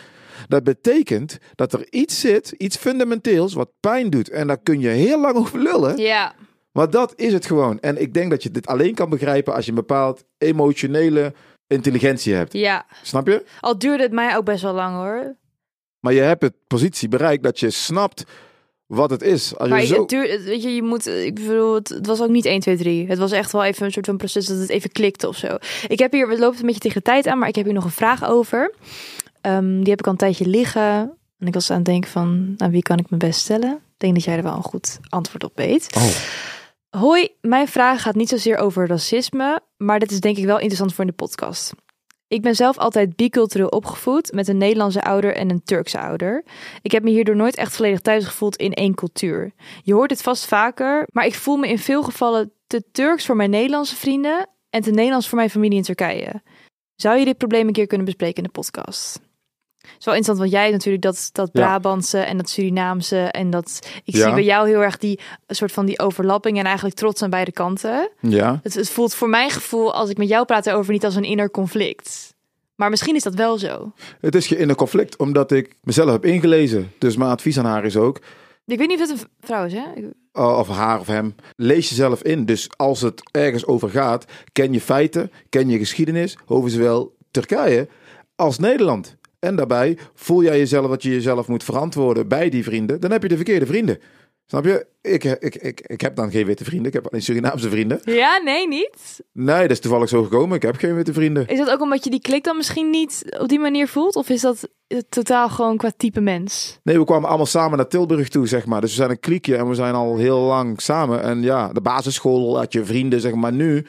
dat 0.49 0.65
betekent 0.65 1.39
dat 1.55 1.73
er 1.73 1.87
iets 1.93 2.21
zit, 2.21 2.51
iets 2.51 2.77
fundamenteels, 2.77 3.55
wat 3.55 3.71
pijn 3.81 4.11
doet. 4.11 4.31
En 4.31 4.47
daar 4.47 4.59
kun 4.63 4.81
je 4.81 4.89
heel 4.89 5.21
lang 5.21 5.37
over 5.37 5.59
lullen, 5.59 5.97
Ja, 5.97 6.33
maar 6.73 6.91
dat 6.91 7.13
is 7.17 7.33
het 7.33 7.47
gewoon. 7.47 7.81
En 7.81 8.01
ik 8.01 8.15
denk 8.15 8.31
dat 8.31 8.43
je 8.43 8.51
dit 8.51 8.67
alleen 8.67 8.95
kan 8.95 9.11
begrijpen 9.11 9.55
als 9.55 9.65
je 9.65 9.71
een 9.71 9.77
bepaald 9.77 10.25
emotionele 10.39 11.33
intelligentie 11.67 12.35
hebt. 12.35 12.53
ja. 12.53 12.87
Snap 13.03 13.27
je? 13.27 13.45
Al 13.61 13.79
duurde 13.79 14.03
het 14.03 14.13
mij 14.13 14.37
ook 14.37 14.45
best 14.45 14.63
wel 14.63 14.75
lang 14.75 14.95
hoor. 14.97 15.37
Maar 16.01 16.13
je 16.13 16.21
hebt 16.21 16.43
het 16.43 16.55
positie 16.67 17.09
bereikt 17.09 17.43
dat 17.43 17.61
je 17.61 17.71
snapt 17.71 18.25
wat 18.91 19.11
het 19.11 19.23
is. 19.23 19.57
Als 19.57 19.69
Maar 19.69 19.81
je 19.81 19.87
zo... 19.87 20.03
het 20.03 20.45
weet 20.45 20.63
je, 20.63 20.75
je 20.75 20.83
moet, 20.83 21.07
ik 21.07 21.35
bedoel, 21.35 21.75
het, 21.75 21.89
het 21.89 22.07
was 22.07 22.21
ook 22.21 22.29
niet 22.29 22.45
1, 22.45 22.61
2, 22.61 22.77
3. 22.77 23.09
Het 23.09 23.19
was 23.19 23.33
echt 23.33 23.53
wel 23.53 23.65
even 23.65 23.87
een 23.87 23.93
soort 23.93 24.07
van 24.07 24.17
proces 24.17 24.47
dat 24.47 24.59
het 24.59 24.69
even 24.69 24.93
klikte 24.93 25.29
of 25.29 25.37
zo. 25.37 25.57
Ik 25.89 25.99
heb 25.99 26.13
hier, 26.13 26.29
we 26.29 26.39
lopen 26.39 26.61
een 26.61 26.67
beetje 26.67 26.81
tegen 26.81 26.97
de 26.97 27.11
tijd 27.11 27.27
aan, 27.27 27.39
maar 27.39 27.49
ik 27.49 27.55
heb 27.55 27.65
hier 27.65 27.75
nog 27.75 27.85
een 27.85 27.91
vraag 27.91 28.25
over. 28.25 28.75
Ehm, 29.41 29.79
die 29.79 29.91
heb 29.91 29.99
ik 29.99 30.07
al 30.07 30.13
een 30.13 30.19
tijdje 30.19 30.47
liggen. 30.47 31.17
En 31.39 31.47
ik 31.47 31.55
was 31.55 31.71
aan 31.71 31.77
het 31.77 31.85
denken 31.85 32.11
van, 32.11 32.55
nou, 32.57 32.71
wie 32.71 32.83
kan 32.83 32.99
ik 32.99 33.11
me 33.11 33.17
best 33.17 33.41
stellen? 33.41 33.73
Ik 33.73 33.97
denk 33.97 34.15
dat 34.15 34.25
jij 34.25 34.37
er 34.37 34.43
wel 34.43 34.57
een 34.57 34.63
goed 34.63 34.99
antwoord 35.09 35.45
op 35.45 35.53
weet. 35.55 35.97
Oh. 35.97 37.01
Hoi, 37.01 37.29
mijn 37.41 37.69
vraag 37.69 38.03
gaat 38.03 38.15
niet 38.15 38.29
zozeer 38.29 38.57
over 38.57 38.87
racisme, 38.87 39.61
maar 39.77 39.99
dit 39.99 40.11
is 40.11 40.21
denk 40.21 40.37
ik 40.37 40.45
wel 40.45 40.59
interessant 40.59 40.95
voor 40.95 41.05
in 41.05 41.11
de 41.11 41.17
podcast. 41.17 41.73
Ik 42.31 42.43
ben 42.43 42.55
zelf 42.55 42.79
altijd 42.79 43.17
bicultureel 43.17 43.69
opgevoed 43.69 44.33
met 44.33 44.49
een 44.49 44.57
Nederlandse 44.57 45.03
ouder 45.03 45.35
en 45.35 45.51
een 45.51 45.63
Turkse 45.63 46.01
ouder. 46.01 46.45
Ik 46.83 46.91
heb 46.91 47.03
me 47.03 47.11
hierdoor 47.11 47.37
nooit 47.37 47.57
echt 47.57 47.77
volledig 47.77 48.01
thuis 48.01 48.25
gevoeld 48.25 48.57
in 48.57 48.73
één 48.73 48.95
cultuur. 48.95 49.53
Je 49.83 49.95
hoort 49.95 50.11
het 50.11 50.23
vast 50.23 50.45
vaker, 50.45 51.09
maar 51.13 51.27
ik 51.27 51.35
voel 51.35 51.57
me 51.57 51.69
in 51.69 51.79
veel 51.79 52.03
gevallen 52.03 52.53
te 52.67 52.83
Turks 52.93 53.27
voor 53.27 53.37
mijn 53.37 53.51
Nederlandse 53.51 53.97
vrienden 53.97 54.49
en 54.71 54.83
te 54.83 54.91
Nederlands 54.91 55.29
voor 55.29 55.39
mijn 55.39 55.51
familie 55.51 55.77
in 55.77 55.85
Turkije. 55.85 56.43
Zou 56.95 57.19
je 57.19 57.25
dit 57.25 57.39
probleem 57.39 57.67
een 57.67 57.73
keer 57.73 57.87
kunnen 57.87 58.07
bespreken 58.07 58.37
in 58.37 58.43
de 58.43 58.61
podcast? 58.61 59.30
Het 59.81 59.99
is 59.99 60.05
wel 60.05 60.15
interessant, 60.15 60.39
want 60.39 60.51
jij 60.63 60.71
natuurlijk 60.71 61.03
dat, 61.03 61.31
dat 61.33 61.51
Ja. 61.53 61.61
Brabantse 61.61 62.19
en 62.19 62.37
dat 62.37 62.51
Surinaamse 62.51 63.19
en 63.19 63.51
dat... 63.51 63.91
Ik 64.05 64.15
Ja. 64.15 64.25
zie 64.25 64.35
bij 64.35 64.45
jou 64.45 64.69
heel 64.69 64.81
erg 64.83 64.99
die 64.99 65.21
soort 65.49 65.73
van 65.73 65.87
die 65.87 65.99
overlapping 65.99 66.59
en 66.59 66.65
eigenlijk 66.65 66.97
trots 66.97 67.23
aan 67.23 67.31
beide 67.31 67.53
kanten. 67.53 68.11
Ja. 68.21 68.61
Het, 68.63 68.75
het 68.75 68.91
voelt 68.91 69.15
voor 69.15 69.29
mijn 69.29 69.51
gevoel, 69.51 69.95
als 69.95 70.11
ik 70.11 70.17
met 70.17 70.29
jou 70.29 70.45
praat 70.45 70.67
erover, 70.67 70.93
niet 70.93 71.05
als 71.05 71.15
een 71.15 71.25
inner 71.25 71.51
conflict. 71.51 72.35
Maar 72.75 72.91
misschien 72.91 73.15
is 73.15 73.23
dat 73.23 73.35
wel 73.35 73.59
zo. 73.59 73.93
Het 74.21 74.35
is 74.35 74.47
geen 74.47 74.75
conflict, 74.75 75.17
omdat 75.17 75.53
ik 75.53 75.75
mezelf 75.83 76.11
heb 76.11 76.25
ingelezen. 76.25 76.93
Dus 76.99 77.17
mijn 77.17 77.31
advies 77.31 77.59
aan 77.59 77.65
haar 77.65 77.85
is 77.85 77.97
ook, 77.97 78.21
Ik 78.67 78.79
weet 78.79 78.89
niet 78.89 79.01
of 79.01 79.09
het 79.11 79.21
een 79.21 79.29
vrouw 79.41 79.65
is, 79.65 79.73
hè? 79.73 79.83
Uh, 80.33 80.59
of 80.59 80.69
haar 80.69 81.01
of 81.01 81.07
hem, 81.07 81.35
lees 81.57 81.89
jezelf 81.89 82.23
in. 82.23 82.45
Dus 82.45 82.69
als 82.77 83.01
het 83.01 83.23
ergens 83.31 83.67
over 83.67 83.91
gaat, 83.91 84.25
ken 84.53 84.73
je 84.73 84.81
feiten, 84.81 85.31
ken 85.49 85.69
je 85.69 85.79
geschiedenis 85.79 86.37
over 86.47 86.71
zowel 86.71 87.15
Turkije 87.31 87.89
als 88.37 88.59
Nederland. 88.59 89.17
En 89.41 89.57
daarbij 89.57 89.99
voel 90.15 90.43
jij 90.43 90.59
jezelf 90.59 90.89
dat 90.89 91.03
je 91.03 91.11
jezelf 91.11 91.49
moet 91.49 91.65
verantwoorden 91.65 92.29
bij 92.29 92.49
die 92.49 92.65
vrienden, 92.65 93.01
dan 93.01 93.11
heb 93.11 93.23
je 93.23 93.29
de 93.29 93.37
verkeerde 93.37 93.67
vrienden. 93.67 93.99
Snap 94.47 94.65
je? 94.65 94.87
Ik, 95.03 95.25
ik, 95.25 95.55
ik, 95.55 95.81
ik 95.81 96.01
heb 96.01 96.17
dan 96.17 96.31
geen 96.31 96.47
witte 96.47 96.65
vrienden, 96.65 96.87
ik 96.87 96.93
heb 96.93 97.07
alleen 97.07 97.23
Surinaamse 97.23 97.71
vrienden. 97.71 98.01
Ja, 98.05 98.39
nee, 98.39 98.69
niet. 98.69 99.21
Nee, 99.33 99.61
dat 99.61 99.71
is 99.71 99.81
toevallig 99.81 100.09
zo 100.09 100.23
gekomen, 100.23 100.57
ik 100.57 100.63
heb 100.63 100.77
geen 100.77 100.95
witte 100.95 101.13
vrienden. 101.13 101.47
Is 101.47 101.59
dat 101.59 101.71
ook 101.71 101.81
omdat 101.81 102.05
je 102.05 102.11
die 102.11 102.21
klik 102.21 102.45
dan 102.45 102.57
misschien 102.57 102.91
niet 102.91 103.37
op 103.39 103.49
die 103.49 103.59
manier 103.59 103.89
voelt? 103.89 104.17
Of 104.17 104.29
is 104.29 104.41
dat 104.41 104.69
totaal 105.09 105.49
gewoon 105.49 105.77
qua 105.77 105.91
type 105.97 106.21
mens? 106.21 106.79
Nee, 106.83 106.99
we 106.99 107.05
kwamen 107.05 107.29
allemaal 107.29 107.47
samen 107.47 107.77
naar 107.77 107.89
Tilburg 107.89 108.29
toe, 108.29 108.47
zeg 108.47 108.67
maar. 108.67 108.81
Dus 108.81 108.91
we 108.91 108.97
zijn 108.97 109.11
een 109.11 109.21
kliekje 109.21 109.57
en 109.57 109.69
we 109.69 109.75
zijn 109.75 109.95
al 109.95 110.17
heel 110.17 110.39
lang 110.39 110.81
samen. 110.81 111.23
En 111.23 111.43
ja, 111.43 111.73
de 111.73 111.81
basisschool 111.81 112.59
had 112.59 112.73
je 112.73 112.85
vrienden, 112.85 113.21
zeg 113.21 113.35
maar. 113.35 113.53
Nu, 113.53 113.87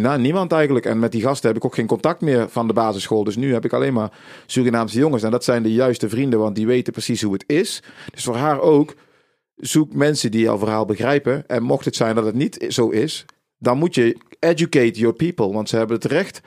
nou, 0.00 0.20
niemand 0.20 0.52
eigenlijk. 0.52 0.86
En 0.86 0.98
met 0.98 1.12
die 1.12 1.22
gasten 1.22 1.48
heb 1.48 1.56
ik 1.56 1.64
ook 1.64 1.74
geen 1.74 1.86
contact 1.86 2.20
meer 2.20 2.48
van 2.48 2.66
de 2.66 2.72
basisschool. 2.72 3.24
Dus 3.24 3.36
nu 3.36 3.52
heb 3.52 3.64
ik 3.64 3.72
alleen 3.72 3.92
maar 3.92 4.12
Surinaamse 4.46 4.98
jongens. 4.98 5.22
En 5.22 5.30
dat 5.30 5.44
zijn 5.44 5.62
de 5.62 5.72
juiste 5.72 6.08
vrienden, 6.08 6.38
want 6.38 6.56
die 6.56 6.66
weten 6.66 6.92
precies 6.92 7.22
hoe 7.22 7.32
het 7.32 7.44
is. 7.46 7.82
Dus 8.12 8.24
voor 8.24 8.36
haar 8.36 8.60
ook, 8.60 8.94
zoek 9.56 9.92
mensen 9.92 10.30
die 10.30 10.40
jouw 10.40 10.58
verhaal 10.58 10.84
begrijpen. 10.84 11.46
En 11.46 11.62
mocht 11.62 11.84
het 11.84 11.96
zijn 11.96 12.14
dat 12.14 12.24
het 12.24 12.34
niet 12.34 12.64
zo 12.68 12.88
is, 12.88 13.24
dan 13.58 13.78
moet 13.78 13.94
je 13.94 14.16
educate 14.38 14.98
your 14.98 15.14
people. 15.14 15.52
Want 15.52 15.68
ze 15.68 15.76
hebben 15.76 15.96
het 15.96 16.04
recht 16.04 16.40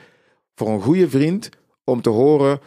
voor 0.54 0.68
een 0.68 0.82
goede 0.82 1.08
vriend 1.08 1.48
om 1.84 2.02
te 2.02 2.10
horen 2.10 2.60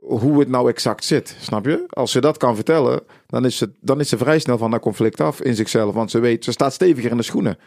hoe 0.00 0.38
het 0.38 0.48
nou 0.48 0.68
exact 0.68 1.04
zit. 1.04 1.36
Snap 1.40 1.64
je? 1.64 1.84
Als 1.88 2.12
ze 2.12 2.20
dat 2.20 2.36
kan 2.36 2.54
vertellen, 2.54 3.02
dan 3.26 3.44
is, 3.44 3.60
het, 3.60 3.70
dan 3.80 4.00
is 4.00 4.08
ze 4.08 4.18
vrij 4.18 4.38
snel 4.38 4.58
van 4.58 4.70
dat 4.70 4.80
conflict 4.80 5.20
af 5.20 5.40
in 5.40 5.54
zichzelf. 5.54 5.94
Want 5.94 6.10
ze 6.10 6.18
weet, 6.18 6.44
ze 6.44 6.52
staat 6.52 6.72
steviger 6.72 7.10
in 7.10 7.16
de 7.16 7.22
schoenen. 7.22 7.58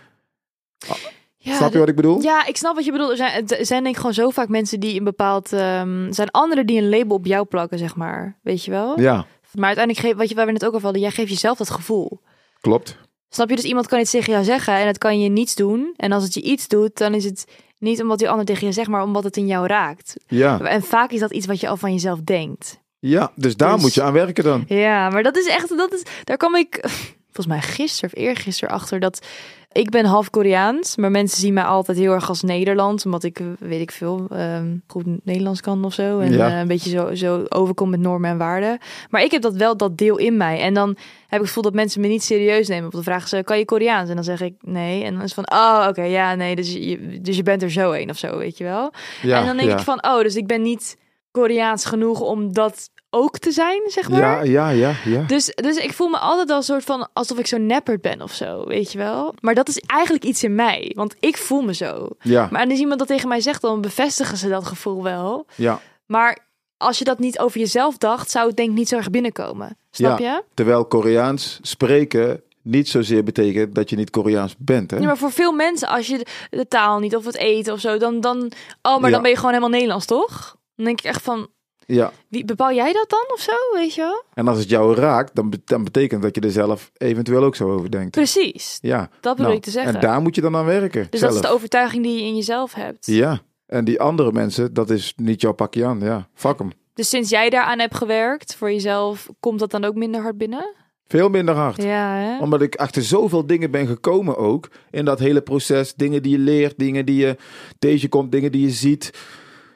Ja, 1.46 1.56
Snap 1.56 1.72
je 1.74 1.80
wat 1.80 1.90
ik 1.90 1.96
bedoel? 1.96 2.22
Ja, 2.22 2.46
ik 2.46 2.58
snap 2.58 2.76
wat 2.76 2.86
je 2.86 2.92
bedoelt. 2.92 3.10
Er 3.10 3.18
zijn, 3.18 3.48
er 3.48 3.66
zijn 3.66 3.84
denk 3.84 3.96
ik 3.96 4.00
gewoon 4.02 4.14
zo 4.16 4.30
vaak 4.30 4.48
mensen 4.48 4.80
die 4.80 4.98
een 4.98 5.04
bepaald... 5.04 5.52
er 5.52 5.88
zijn 6.10 6.32
anderen 6.32 6.66
die 6.66 6.78
een 6.82 6.90
label 6.90 7.16
op 7.16 7.26
jou 7.26 7.46
plakken, 7.46 7.78
zeg 7.78 7.96
maar. 7.96 8.40
Weet 8.44 8.66
je 8.66 8.72
wel? 8.72 9.00
Ja, 9.00 9.26
Maar 9.54 9.66
uiteindelijk, 9.66 10.06
geef, 10.06 10.16
wat 10.16 10.30
je, 10.30 10.36
waar 10.36 10.46
we 10.46 10.52
het 10.52 10.66
ook 10.66 10.72
over 10.72 10.84
hadden, 10.84 11.02
jij 11.02 11.12
geeft 11.12 11.30
jezelf 11.30 11.58
dat 11.58 11.70
gevoel. 11.70 12.20
klopt. 12.62 12.98
Snap 13.30 13.50
je? 13.50 13.56
Dus 13.56 13.66
iemand 13.66 13.88
kan 13.88 14.00
iets 14.00 14.12
tegen 14.12 14.32
jou 14.34 14.44
zeggen 14.44 14.74
en 14.74 14.88
het 14.88 14.98
kan 14.98 15.20
je 15.20 15.30
niets 15.30 15.56
doen. 15.56 15.94
En 15.98 16.12
als 16.12 16.24
het 16.24 16.34
je 16.34 16.42
iets 16.42 16.68
doet, 16.68 16.98
dan 16.98 17.14
is 17.14 17.24
het 17.24 17.46
niet 17.80 18.02
omdat 18.02 18.20
die 18.20 18.30
ander 18.30 18.46
tegen 18.46 18.68
je 18.68 18.74
zegt, 18.74 18.90
maar 18.90 19.04
omdat 19.04 19.24
het 19.24 19.38
in 19.38 19.48
jou 19.48 19.68
raakt. 19.68 20.16
Ja, 20.28 20.60
En 20.60 20.84
vaak 20.84 21.12
is 21.12 21.20
dat 21.20 21.32
iets 21.32 21.46
wat 21.46 21.60
je 21.60 21.68
al 21.68 21.78
van 21.78 21.92
jezelf 21.92 22.20
denkt. 22.22 22.80
ja 23.00 23.32
dus 23.36 23.56
daar 23.58 23.74
Dus- 23.74 23.82
moet 23.82 23.94
je 23.94 24.02
aan 24.02 24.14
werken 24.14 24.44
dan. 24.44 24.64
Ja, 24.68 25.10
maar 25.10 25.24
dat 25.24 25.38
is 25.38 25.48
echt, 25.48 25.78
dat 25.78 25.94
is, 25.94 26.04
daar 26.24 26.38
kwam 26.38 26.56
ik 26.56 26.86
volgens 27.34 27.56
mij 27.56 27.62
gisteren 27.62 28.10
of 28.14 28.20
eergisteren 28.22 28.74
achter 28.76 29.00
dat 29.00 29.26
ik 29.72 29.90
ben 29.90 30.06
half 30.06 30.30
Koreaans, 30.30 30.96
maar 30.98 31.12
mensen 31.12 31.40
zien 31.40 31.54
mij 31.54 31.64
altijd 31.64 31.98
heel 31.98 32.12
erg 32.14 32.30
als 32.30 32.42
Nederlands, 32.42 33.06
omdat 33.06 33.24
ik, 33.24 33.40
eh, 33.40 33.46
weet 33.60 33.82
ik 33.82 33.92
veel, 33.92 34.28
ehm, 34.30 34.78
goed 34.88 35.06
Nederlands 35.24 35.62
kan 35.62 35.86
of 35.86 35.94
zo. 35.94 36.20
En 36.20 36.32
Ja. 36.34 36.48
eh, 36.50 36.60
een 36.60 36.68
beetje 36.68 36.90
zo, 36.90 37.16
zo 37.16 37.44
overkom 37.50 37.90
met 37.90 38.00
normen 38.00 38.30
en 38.30 38.38
waarden. 38.38 38.78
Maar 39.10 39.24
ik 39.24 39.32
heb 39.32 39.42
dat 39.42 39.56
wel, 39.56 39.78
dat 39.78 39.98
deel 39.98 40.18
in 40.18 40.38
mij. 40.38 40.60
En 40.62 40.74
dan 40.74 40.88
heb 40.90 40.98
ik 41.30 41.38
het 41.38 41.48
gevoel 41.48 41.64
dat 41.64 41.74
mensen 41.74 42.02
me 42.02 42.08
niet 42.08 42.24
serieus 42.24 42.68
nemen. 42.68 42.86
Op 42.86 42.92
de 42.92 43.04
vraag 43.04 43.28
ze, 43.28 43.42
kan 43.44 43.58
je 43.58 43.66
Koreaans? 43.66 44.10
En 44.10 44.16
dan 44.16 44.24
zeg 44.24 44.42
ik 44.42 44.54
nee. 44.60 45.04
En 45.04 45.14
dan 45.14 45.24
is 45.24 45.36
het 45.36 45.46
van, 45.48 45.60
oh, 45.60 45.86
oké, 45.90 46.04
ja, 46.04 46.36
nee, 46.36 46.56
dus 46.56 46.74
je, 46.74 47.20
dus 47.22 47.36
je 47.36 47.44
bent 47.44 47.62
er 47.62 47.72
zo 47.72 47.92
een 47.92 48.10
of 48.10 48.18
zo, 48.18 48.38
weet 48.38 48.58
je 48.58 48.64
wel. 48.64 48.94
Ja, 49.22 49.40
en 49.40 49.46
dan 49.46 49.58
denk 49.58 49.70
ja. 49.70 49.78
ik 49.78 49.84
van, 49.84 50.06
oh, 50.06 50.22
dus 50.22 50.36
ik 50.36 50.48
ben 50.48 50.62
niet 50.62 50.98
Koreaans 51.32 51.86
genoeg 51.86 52.20
om 52.20 52.54
dat 52.54 52.90
ook 53.14 53.38
te 53.38 53.52
zijn, 53.52 53.82
zeg 53.88 54.10
maar. 54.10 54.20
Ja, 54.20 54.42
ja, 54.42 54.70
ja, 54.70 54.94
ja. 55.06 55.22
Dus, 55.22 55.52
dus 55.56 55.78
ik 55.78 55.94
voel 55.94 56.08
me 56.10 56.18
altijd 56.18 56.50
al 56.50 56.58
een 56.58 56.64
soort 56.64 56.84
van 56.84 57.10
alsof 57.14 57.38
ik 57.40 57.48
zo 57.48 57.58
nepperd 57.58 58.02
ben 58.02 58.22
of 58.22 58.32
zo, 58.34 58.66
weet 58.68 58.92
je 58.92 58.98
wel. 58.98 59.34
Maar 59.42 59.54
dat 59.56 59.68
is 59.68 59.80
eigenlijk 59.80 60.24
iets 60.24 60.44
in 60.44 60.56
mij, 60.56 60.92
want 60.96 61.16
ik 61.20 61.38
voel 61.38 61.62
me 61.62 61.74
zo. 61.74 62.08
Ja, 62.22 62.48
Maar 62.52 62.68
als 62.70 62.80
iemand 62.80 63.00
dat 63.00 63.08
tegen 63.08 63.28
mij 63.28 63.42
zegt, 63.42 63.62
dan 63.62 63.82
bevestigen 63.82 64.38
ze 64.38 64.50
dat 64.50 64.66
gevoel 64.66 65.04
wel. 65.04 65.46
ja. 65.56 65.80
Maar 66.06 66.38
als 66.78 66.98
je 66.98 67.04
dat 67.04 67.20
niet 67.20 67.40
over 67.40 67.60
jezelf 67.60 67.98
dacht, 67.98 68.32
zou 68.32 68.48
het 68.48 68.58
denk 68.58 68.70
ik 68.70 68.76
niet 68.76 68.88
zo 68.88 68.98
erg 68.98 69.10
binnenkomen. 69.10 69.78
Snap 69.92 70.20
Ja. 70.20 70.34
je? 70.36 70.44
Terwijl 70.54 70.86
Koreaans 70.86 71.60
spreken 71.62 72.42
niet 72.62 72.90
zozeer 72.90 73.24
betekent 73.24 73.76
dat 73.76 73.90
je 73.90 73.96
niet 73.96 74.10
Koreaans 74.10 74.56
bent. 74.58 74.92
Hè? 74.92 74.98
Ja, 74.98 75.06
maar 75.06 75.18
voor 75.18 75.32
veel 75.32 75.52
mensen, 75.52 75.88
als 75.88 76.08
je 76.08 76.26
de, 76.50 76.68
taal 76.68 77.00
niet 77.00 77.16
of 77.16 77.26
het 77.26 77.38
eten 77.38 77.74
of 77.74 77.80
zo, 77.80 77.98
dan, 77.98 78.22
dan, 78.22 78.52
oh, 78.82 78.98
maar 78.98 79.06
Ja. 79.06 79.10
dan 79.10 79.22
ben 79.22 79.30
je 79.32 79.36
gewoon 79.38 79.52
helemaal 79.52 79.74
Nederlands, 79.74 80.06
toch? 80.06 80.56
Dan 80.76 80.86
denk 80.86 81.00
ik 81.00 81.06
echt 81.06 81.22
van, 81.22 81.48
Ja. 81.86 82.12
Wie, 82.28 82.46
bepaal 82.46 82.74
jij 82.74 82.94
dat 82.94 83.10
dan 83.10 83.26
of 83.34 83.40
zo, 83.40 83.52
weet 83.74 83.94
je 83.96 84.02
wel? 84.02 84.24
En 84.34 84.48
als 84.48 84.58
het 84.60 84.70
jou 84.70 84.96
raakt, 84.96 85.36
dan, 85.36 85.54
dan 85.66 85.84
betekent 85.84 86.22
dat 86.22 86.36
je 86.36 86.42
er 86.42 86.52
zelf 86.52 86.92
eventueel 86.98 87.44
ook 87.44 87.56
zo 87.56 87.72
over 87.72 87.92
denkt. 87.92 88.12
Precies. 88.12 88.78
Ja. 88.82 89.10
Dat 89.20 89.36
bedoel 89.36 89.46
Nou, 89.46 89.56
ik 89.56 89.62
te 89.64 89.72
zeggen. 89.72 89.94
En 89.96 90.02
daar 90.02 90.22
moet 90.22 90.36
je 90.36 90.42
dan 90.42 90.56
aan 90.56 90.66
werken. 90.66 91.08
dus 91.10 91.20
zelf. 91.20 91.34
dat 91.34 91.44
is 91.44 91.50
de 91.50 91.56
overtuiging 91.56 92.04
die 92.04 92.16
je 92.22 92.24
in 92.28 92.36
jezelf 92.36 92.74
hebt. 92.74 93.06
Ja. 93.06 93.40
En 93.66 93.86
die 93.86 94.02
andere 94.02 94.32
mensen, 94.32 94.74
dat 94.74 94.90
is 94.90 95.14
niet 95.16 95.42
jouw 95.42 95.54
pakje 95.54 95.86
aan. 95.86 96.00
Ja, 96.00 96.28
fuck 96.34 96.58
hem. 96.58 96.72
Dus 96.94 97.10
sinds 97.10 97.30
jij 97.30 97.50
daaraan 97.50 97.80
hebt 97.80 97.96
gewerkt 97.96 98.56
voor 98.56 98.72
jezelf, 98.72 99.30
komt 99.40 99.60
dat 99.60 99.72
dan 99.72 99.84
ook 99.84 99.96
minder 99.96 100.22
hard 100.22 100.38
binnen? 100.38 100.74
Veel 101.08 101.30
minder 101.30 101.56
hard. 101.56 101.84
Ja, 101.84 102.16
hè? 102.16 102.40
Omdat 102.40 102.62
ik 102.62 102.76
achter 102.76 103.02
zoveel 103.02 103.46
dingen 103.46 103.72
ben 103.72 103.88
gekomen 103.88 104.38
ook. 104.38 104.70
In 104.92 105.06
dat 105.06 105.20
hele 105.20 105.42
proces. 105.42 105.94
Dingen 105.94 106.24
die 106.24 106.32
je 106.32 106.38
leert, 106.38 106.74
dingen 106.78 107.06
die 107.06 107.16
je 107.26 107.38
tegenkomt, 107.80 108.32
dingen 108.32 108.52
die 108.52 108.62
je 108.62 108.72
ziet. 108.72 109.12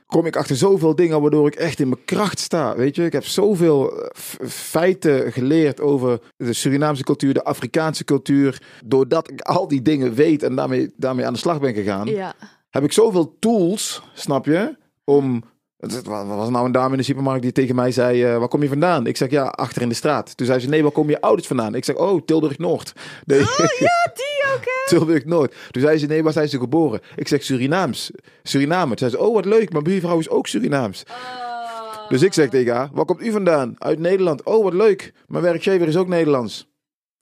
Kom 0.08 0.26
ik 0.26 0.36
achter 0.36 0.56
zoveel 0.56 0.96
dingen 0.96 1.22
waardoor 1.22 1.48
ik 1.48 1.56
echt 1.56 1.80
in 1.80 1.90
mijn 1.90 2.06
kracht 2.06 2.40
sta. 2.40 2.76
Weet 2.76 2.96
je, 2.96 3.06
ik 3.06 3.14
heb 3.14 3.26
zoveel 3.26 4.02
eh, 4.02 4.10
feiten 4.48 5.32
geleerd 5.32 5.82
over 5.82 6.20
de 6.38 6.54
Surinaamse 6.54 7.04
cultuur, 7.04 7.34
de 7.34 7.44
Afrikaanse 7.44 8.04
cultuur. 8.04 8.62
Doordat 8.86 9.30
ik 9.32 9.42
al 9.42 9.68
die 9.68 9.82
dingen 9.82 10.14
weet 10.14 10.44
en 10.44 10.56
daarmee, 10.56 10.94
daarmee 10.96 11.26
aan 11.26 11.34
de 11.34 11.40
slag 11.40 11.60
ben 11.60 11.74
gegaan. 11.74 12.08
Ja. 12.08 12.34
heb 12.70 12.84
ik 12.84 12.92
zoveel 12.92 13.36
tools, 13.40 14.02
snap 14.14 14.46
je? 14.46 14.78
Om. 15.04 15.44
Het 15.78 16.04
wat 16.04 16.26
was 16.28 16.50
nou 16.50 16.66
een 16.66 16.72
dame 16.72 16.92
in 16.92 16.98
de 16.98 17.04
supermarkt 17.04 17.42
die 17.42 17.52
tegen 17.52 17.76
mij 17.76 17.92
zei: 17.92 18.24
eh, 18.24 18.38
Waar 18.38 18.48
kom 18.48 18.62
je 18.62 18.68
vandaan? 18.68 19.08
Ik 19.08 19.18
zeg 19.18 19.30
ja, 19.30 19.44
achter 19.44 19.82
in 19.82 19.90
de 19.90 19.96
straat. 19.96 20.38
Toen 20.38 20.46
zei 20.46 20.60
ze: 20.60 20.70
Nee, 20.70 20.84
waar 20.84 20.92
komen 20.92 21.12
je 21.12 21.22
ouders 21.22 21.48
vandaan? 21.48 21.76
Ik 21.76 21.86
zeg: 21.86 21.96
Oh, 21.96 22.22
Tilburg 22.26 22.58
Noord. 22.58 22.94
Nee. 23.26 23.40
Oh 23.42 23.58
ja, 23.80 24.12
die 24.14 24.54
ook, 24.56 24.64
hè? 24.64 24.88
Tilburg 24.96 25.26
Noord. 25.26 25.56
Toen 25.72 25.82
zei 25.82 25.98
ze: 25.98 26.06
Nee, 26.06 26.24
waar 26.24 26.34
zijn 26.34 26.50
ze 26.50 26.60
geboren? 26.60 27.02
Ik 27.16 27.28
zeg: 27.28 27.44
Surinaams. 27.44 28.12
Suriname. 28.44 28.96
Toen 28.96 29.10
zei 29.10 29.12
ze: 29.12 29.28
Oh, 29.28 29.34
wat 29.34 29.46
leuk. 29.46 29.72
Mijn 29.72 29.84
buurvrouw 29.84 30.20
is 30.20 30.30
ook 30.30 30.48
Surinaams. 30.48 31.04
Oh. 31.10 32.10
Dus 32.10 32.22
ik 32.22 32.34
zeg 32.34 32.50
tegen 32.50 32.76
haar: 32.76 32.90
Waar 32.94 33.06
komt 33.06 33.22
u 33.22 33.32
vandaan? 33.32 33.76
Uit 33.78 34.00
Nederland. 34.00 34.44
Oh, 34.44 34.64
wat 34.64 34.74
leuk. 34.74 35.14
Mijn 35.28 35.44
werkgever 35.44 35.88
is 35.88 35.98
ook 35.98 36.08
Nederlands. 36.08 36.68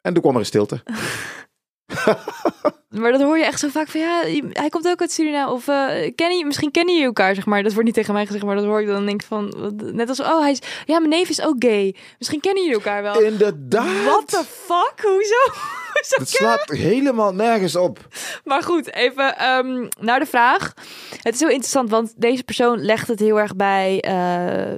En 0.02 0.14
toen 0.14 0.22
kwam 0.22 0.34
er 0.34 0.40
een 0.40 0.46
stilte. 0.46 0.84
Maar 3.00 3.12
dat 3.12 3.22
hoor 3.22 3.38
je 3.38 3.46
echt 3.46 3.60
zo 3.60 3.68
vaak 3.68 3.88
van 3.88 4.02
ja, 4.02 4.22
hij 4.52 4.70
komt 4.70 4.88
ook 4.88 5.02
uit 5.02 5.12
Suriname. 5.12 5.52
Of 5.52 5.68
eh 5.68 6.12
kennen 6.16 6.38
je, 6.38 6.46
misschien 6.46 6.72
kennen 6.72 6.96
je 6.96 7.06
elkaar, 7.06 7.36
zeg 7.36 7.46
maar. 7.46 7.64
Dat 7.64 7.72
wordt 7.72 7.86
niet 7.86 7.96
tegen 7.96 8.14
mij 8.14 8.26
gezegd, 8.26 8.44
maar 8.44 8.56
dat 8.56 8.66
hoor 8.66 8.82
ik 8.82 8.88
dan 8.88 8.96
en 8.96 9.06
denk 9.06 9.22
ik 9.22 9.28
van. 9.28 9.74
Net 9.94 10.10
als, 10.10 10.20
oh, 10.20 10.40
hij 10.40 10.52
is. 10.52 10.60
Ja, 10.86 11.00
mijn 11.00 11.10
neef 11.10 11.30
is 11.30 11.42
ook 11.42 11.56
gay. 11.60 11.96
Misschien 12.18 12.40
kennen 12.40 12.64
jullie 12.64 12.78
elkaar 12.78 13.02
wel. 13.02 13.20
Inderdaad. 13.22 14.04
What 14.04 14.28
the 14.28 14.44
fuck? 14.66 14.94
Hoezo? 15.02 15.36
Hoezo 15.94 16.20
Het 16.20 16.30
slaat 16.30 16.70
helemaal 16.70 17.34
nergens 17.34 17.76
op. 17.76 18.00
Maar 18.44 18.64
goed, 18.64 18.94
even 18.94 19.38
ehm, 19.38 19.88
naar 20.00 20.20
de 20.20 20.26
vraag. 20.26 20.74
Het 21.26 21.34
is 21.34 21.40
heel 21.40 21.50
interessant, 21.50 21.90
want 21.90 22.14
deze 22.18 22.44
persoon 22.44 22.80
legt 22.80 23.08
het 23.08 23.20
heel 23.20 23.40
erg 23.40 23.56
bij 23.56 24.02
eh, 24.02 24.12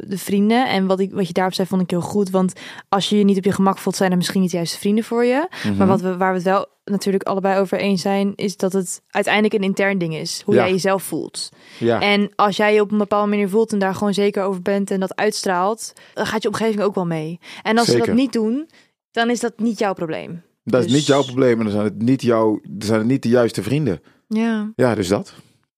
de 0.09 0.17
vrienden. 0.17 0.67
En 0.67 0.85
wat, 0.85 0.99
ik, 0.99 1.11
wat 1.13 1.27
je 1.27 1.33
daarop 1.33 1.53
zei, 1.53 1.67
vond 1.67 1.81
ik 1.81 1.89
heel 1.89 2.01
goed. 2.01 2.29
Want 2.29 2.53
als 2.89 3.09
je 3.09 3.17
je 3.17 3.23
niet 3.23 3.37
op 3.37 3.43
je 3.43 3.51
gemak 3.51 3.77
voelt, 3.77 3.95
zijn 3.95 4.11
er 4.11 4.17
misschien 4.17 4.41
niet 4.41 4.51
de 4.51 4.55
juiste 4.57 4.77
vrienden 4.77 5.03
voor 5.03 5.25
je. 5.25 5.47
Mhm. 5.63 5.77
Maar 5.77 5.87
wat 5.87 6.01
we, 6.01 6.17
waar 6.17 6.29
we 6.29 6.35
het 6.37 6.45
wel 6.47 6.67
natuurlijk 6.85 7.23
allebei 7.23 7.59
over 7.59 7.77
eens 7.77 8.01
zijn, 8.01 8.33
is 8.35 8.57
dat 8.57 8.73
het 8.73 9.01
uiteindelijk 9.09 9.53
een 9.53 9.61
intern 9.63 9.97
ding 9.97 10.15
is. 10.15 10.41
Hoe 10.45 10.55
Ja. 10.55 10.61
jij 10.61 10.71
jezelf 10.71 11.03
voelt. 11.03 11.49
Ja. 11.79 12.01
En 12.01 12.31
als 12.35 12.57
jij 12.57 12.73
je 12.73 12.81
op 12.81 12.91
een 12.91 12.97
bepaalde 12.97 13.29
manier 13.29 13.49
voelt 13.49 13.71
en 13.71 13.79
daar 13.79 13.95
gewoon 13.95 14.13
zeker 14.13 14.43
over 14.43 14.61
bent 14.61 14.91
en 14.91 14.99
dat 14.99 15.15
uitstraalt, 15.15 15.93
dan 16.13 16.25
gaat 16.25 16.41
je 16.41 16.47
omgeving 16.47 16.81
ook 16.81 16.95
wel 16.95 17.05
mee. 17.05 17.39
En 17.63 17.77
als 17.77 17.87
ze 17.87 17.97
dat 17.97 18.13
niet 18.13 18.33
doen, 18.33 18.69
dan 19.11 19.29
is 19.29 19.39
dat 19.39 19.53
niet 19.59 19.79
jouw 19.79 19.93
probleem. 19.93 20.41
Dat 20.63 20.79
is 20.79 20.87
Dus- 20.87 20.95
niet 20.95 21.05
jouw 21.05 21.23
probleem 21.23 21.57
en 21.57 21.63
dan 21.63 21.71
zijn 21.73 21.83
het 21.83 22.01
niet, 22.01 22.21
jouw, 22.21 22.59
dan 22.69 22.87
zijn 22.87 22.99
het 22.99 23.07
niet 23.07 23.23
de 23.23 23.29
juiste 23.29 23.63
vrienden. 23.63 24.01
Ja. 24.27 24.71
Ja, 24.75 24.95
dus 24.95 25.07
dat. 25.07 25.33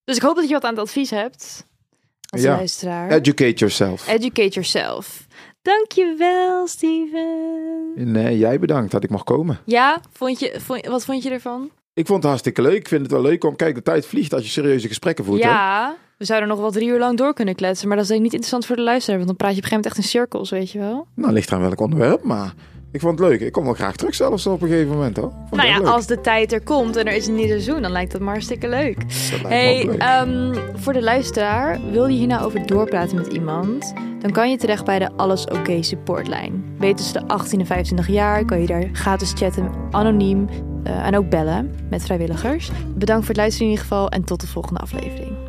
Dus 0.10 0.18
ik 0.18 0.24
hoop 0.24 0.36
dat 0.36 0.48
je 0.48 0.54
wat 0.54 0.64
aan 0.64 0.70
het 0.74 0.80
advies 0.80 1.10
hebt. 1.10 1.66
Als 2.30 2.42
Ja. 2.42 2.56
luisteraar. 2.56 3.12
Educate 3.12 3.54
yourself. 3.54 4.08
Educate 4.08 4.48
yourself. 4.50 5.28
Dankjewel, 5.62 6.68
Steven. 6.68 7.92
Nee, 7.96 8.38
jij 8.38 8.60
bedankt 8.60 8.92
dat 8.92 9.04
ik 9.04 9.10
mag 9.10 9.24
komen. 9.24 9.60
Ja, 9.66 10.02
vond 10.12 10.40
je, 10.40 10.56
vond, 10.60 10.86
wat 10.86 11.06
vond 11.06 11.24
je 11.24 11.30
ervan? 11.30 11.70
Ik 11.94 12.06
vond 12.06 12.18
het 12.18 12.28
hartstikke 12.28 12.62
leuk. 12.62 12.76
Ik 12.76 12.88
vind 12.88 13.02
het 13.02 13.12
wel 13.12 13.22
leuk 13.22 13.44
om... 13.44 13.56
Kijk, 13.56 13.76
de 13.76 13.82
tijd 13.82 14.06
vliegt 14.06 14.34
als 14.34 14.44
je 14.44 14.50
serieuze 14.50 14.88
gesprekken 14.88 15.26
voert. 15.26 15.44
hè? 15.44 15.50
ja, 15.50 15.96
we 16.18 16.26
zouden 16.26 16.50
nog 16.50 16.60
wel 16.60 16.72
drie 16.72 16.88
uur 16.88 17.00
lang 17.00 17.18
door 17.18 17.34
kunnen 17.34 17.56
kletsen. 17.56 17.88
Maar 17.88 17.98
dat 17.98 18.06
is 18.06 18.12
denk 18.12 18.20
ik 18.26 18.32
niet 18.32 18.42
interessant 18.42 18.66
voor 18.66 18.76
de 18.76 18.82
luisteraar. 18.92 19.18
Want 19.18 19.28
dan 19.30 19.38
praat 19.38 19.52
je 19.52 19.58
op 19.58 19.64
een 19.64 19.70
gegeven 19.70 19.92
moment 19.92 20.10
echt 20.10 20.14
in 20.16 20.20
cirkels, 20.20 20.50
weet 20.50 20.72
je 20.72 20.80
wel. 20.80 21.08
Nou, 21.16 21.34
ligt 21.34 21.52
aan 21.52 21.62
welk 21.62 21.80
onderwerp, 21.80 22.24
maar 22.24 22.54
ik 22.92 23.00
vond 23.00 23.20
het 23.20 23.30
leuk. 23.30 23.40
Ik 23.40 23.52
kom 23.52 23.64
wel 23.64 23.74
graag 23.74 23.96
terug 23.96 24.16
zelfs 24.16 24.48
op 24.48 24.62
een 24.62 24.68
gegeven 24.68 24.92
moment, 24.92 25.18
hoor. 25.18 25.32
Nou 25.52 25.68
ja, 25.68 25.78
als 25.78 26.08
de 26.08 26.22
tijd 26.22 26.52
er 26.52 26.64
komt 26.64 26.96
en 26.96 27.06
er 27.06 27.16
is 27.16 27.28
een 27.28 27.36
nieuw 27.36 27.48
seizoen, 27.48 27.82
dan 27.82 27.92
lijkt 27.92 28.12
dat 28.12 28.22
maar 28.22 28.32
hartstikke 28.32 28.70
leuk. 28.70 28.98
Hey, 29.48 29.86
leuk. 29.86 29.98
ehm, 30.02 30.56
voor 30.76 30.94
de 30.94 31.02
luisteraar, 31.02 31.80
wil 31.92 32.08
je 32.08 32.18
hier 32.18 32.28
nou 32.28 32.46
over 32.46 32.66
doorpraten 32.66 33.16
met 33.16 33.28
iemand? 33.28 33.94
Dan 34.20 34.32
kan 34.32 34.50
je 34.50 34.58
terecht 34.58 34.86
bij 34.86 35.00
de 35.00 35.10
Alles 35.16 35.46
Oké 35.46 35.84
supportlijn. 35.84 36.64
Ben 36.78 36.88
je 36.88 36.94
tussen 36.94 37.22
de 37.22 37.34
18 37.34 37.60
en 37.60 37.66
25 37.66 38.08
jaar, 38.08 38.46
kan 38.46 38.62
je 38.62 38.68
daar 38.68 38.90
gratis 38.94 39.34
chatten, 39.36 39.72
anoniem 39.92 40.48
eh, 40.84 41.08
en 41.08 41.18
ook 41.18 41.30
bellen 41.30 41.76
met 41.90 42.04
vrijwilligers. 42.04 42.72
Bedankt 42.96 43.26
voor 43.26 43.34
het 43.34 43.38
luisteren 43.38 43.68
in 43.68 43.72
ieder 43.72 43.88
geval 43.88 44.10
en 44.10 44.24
tot 44.24 44.42
de 44.42 44.48
volgende 44.48 44.80
aflevering. 44.80 45.49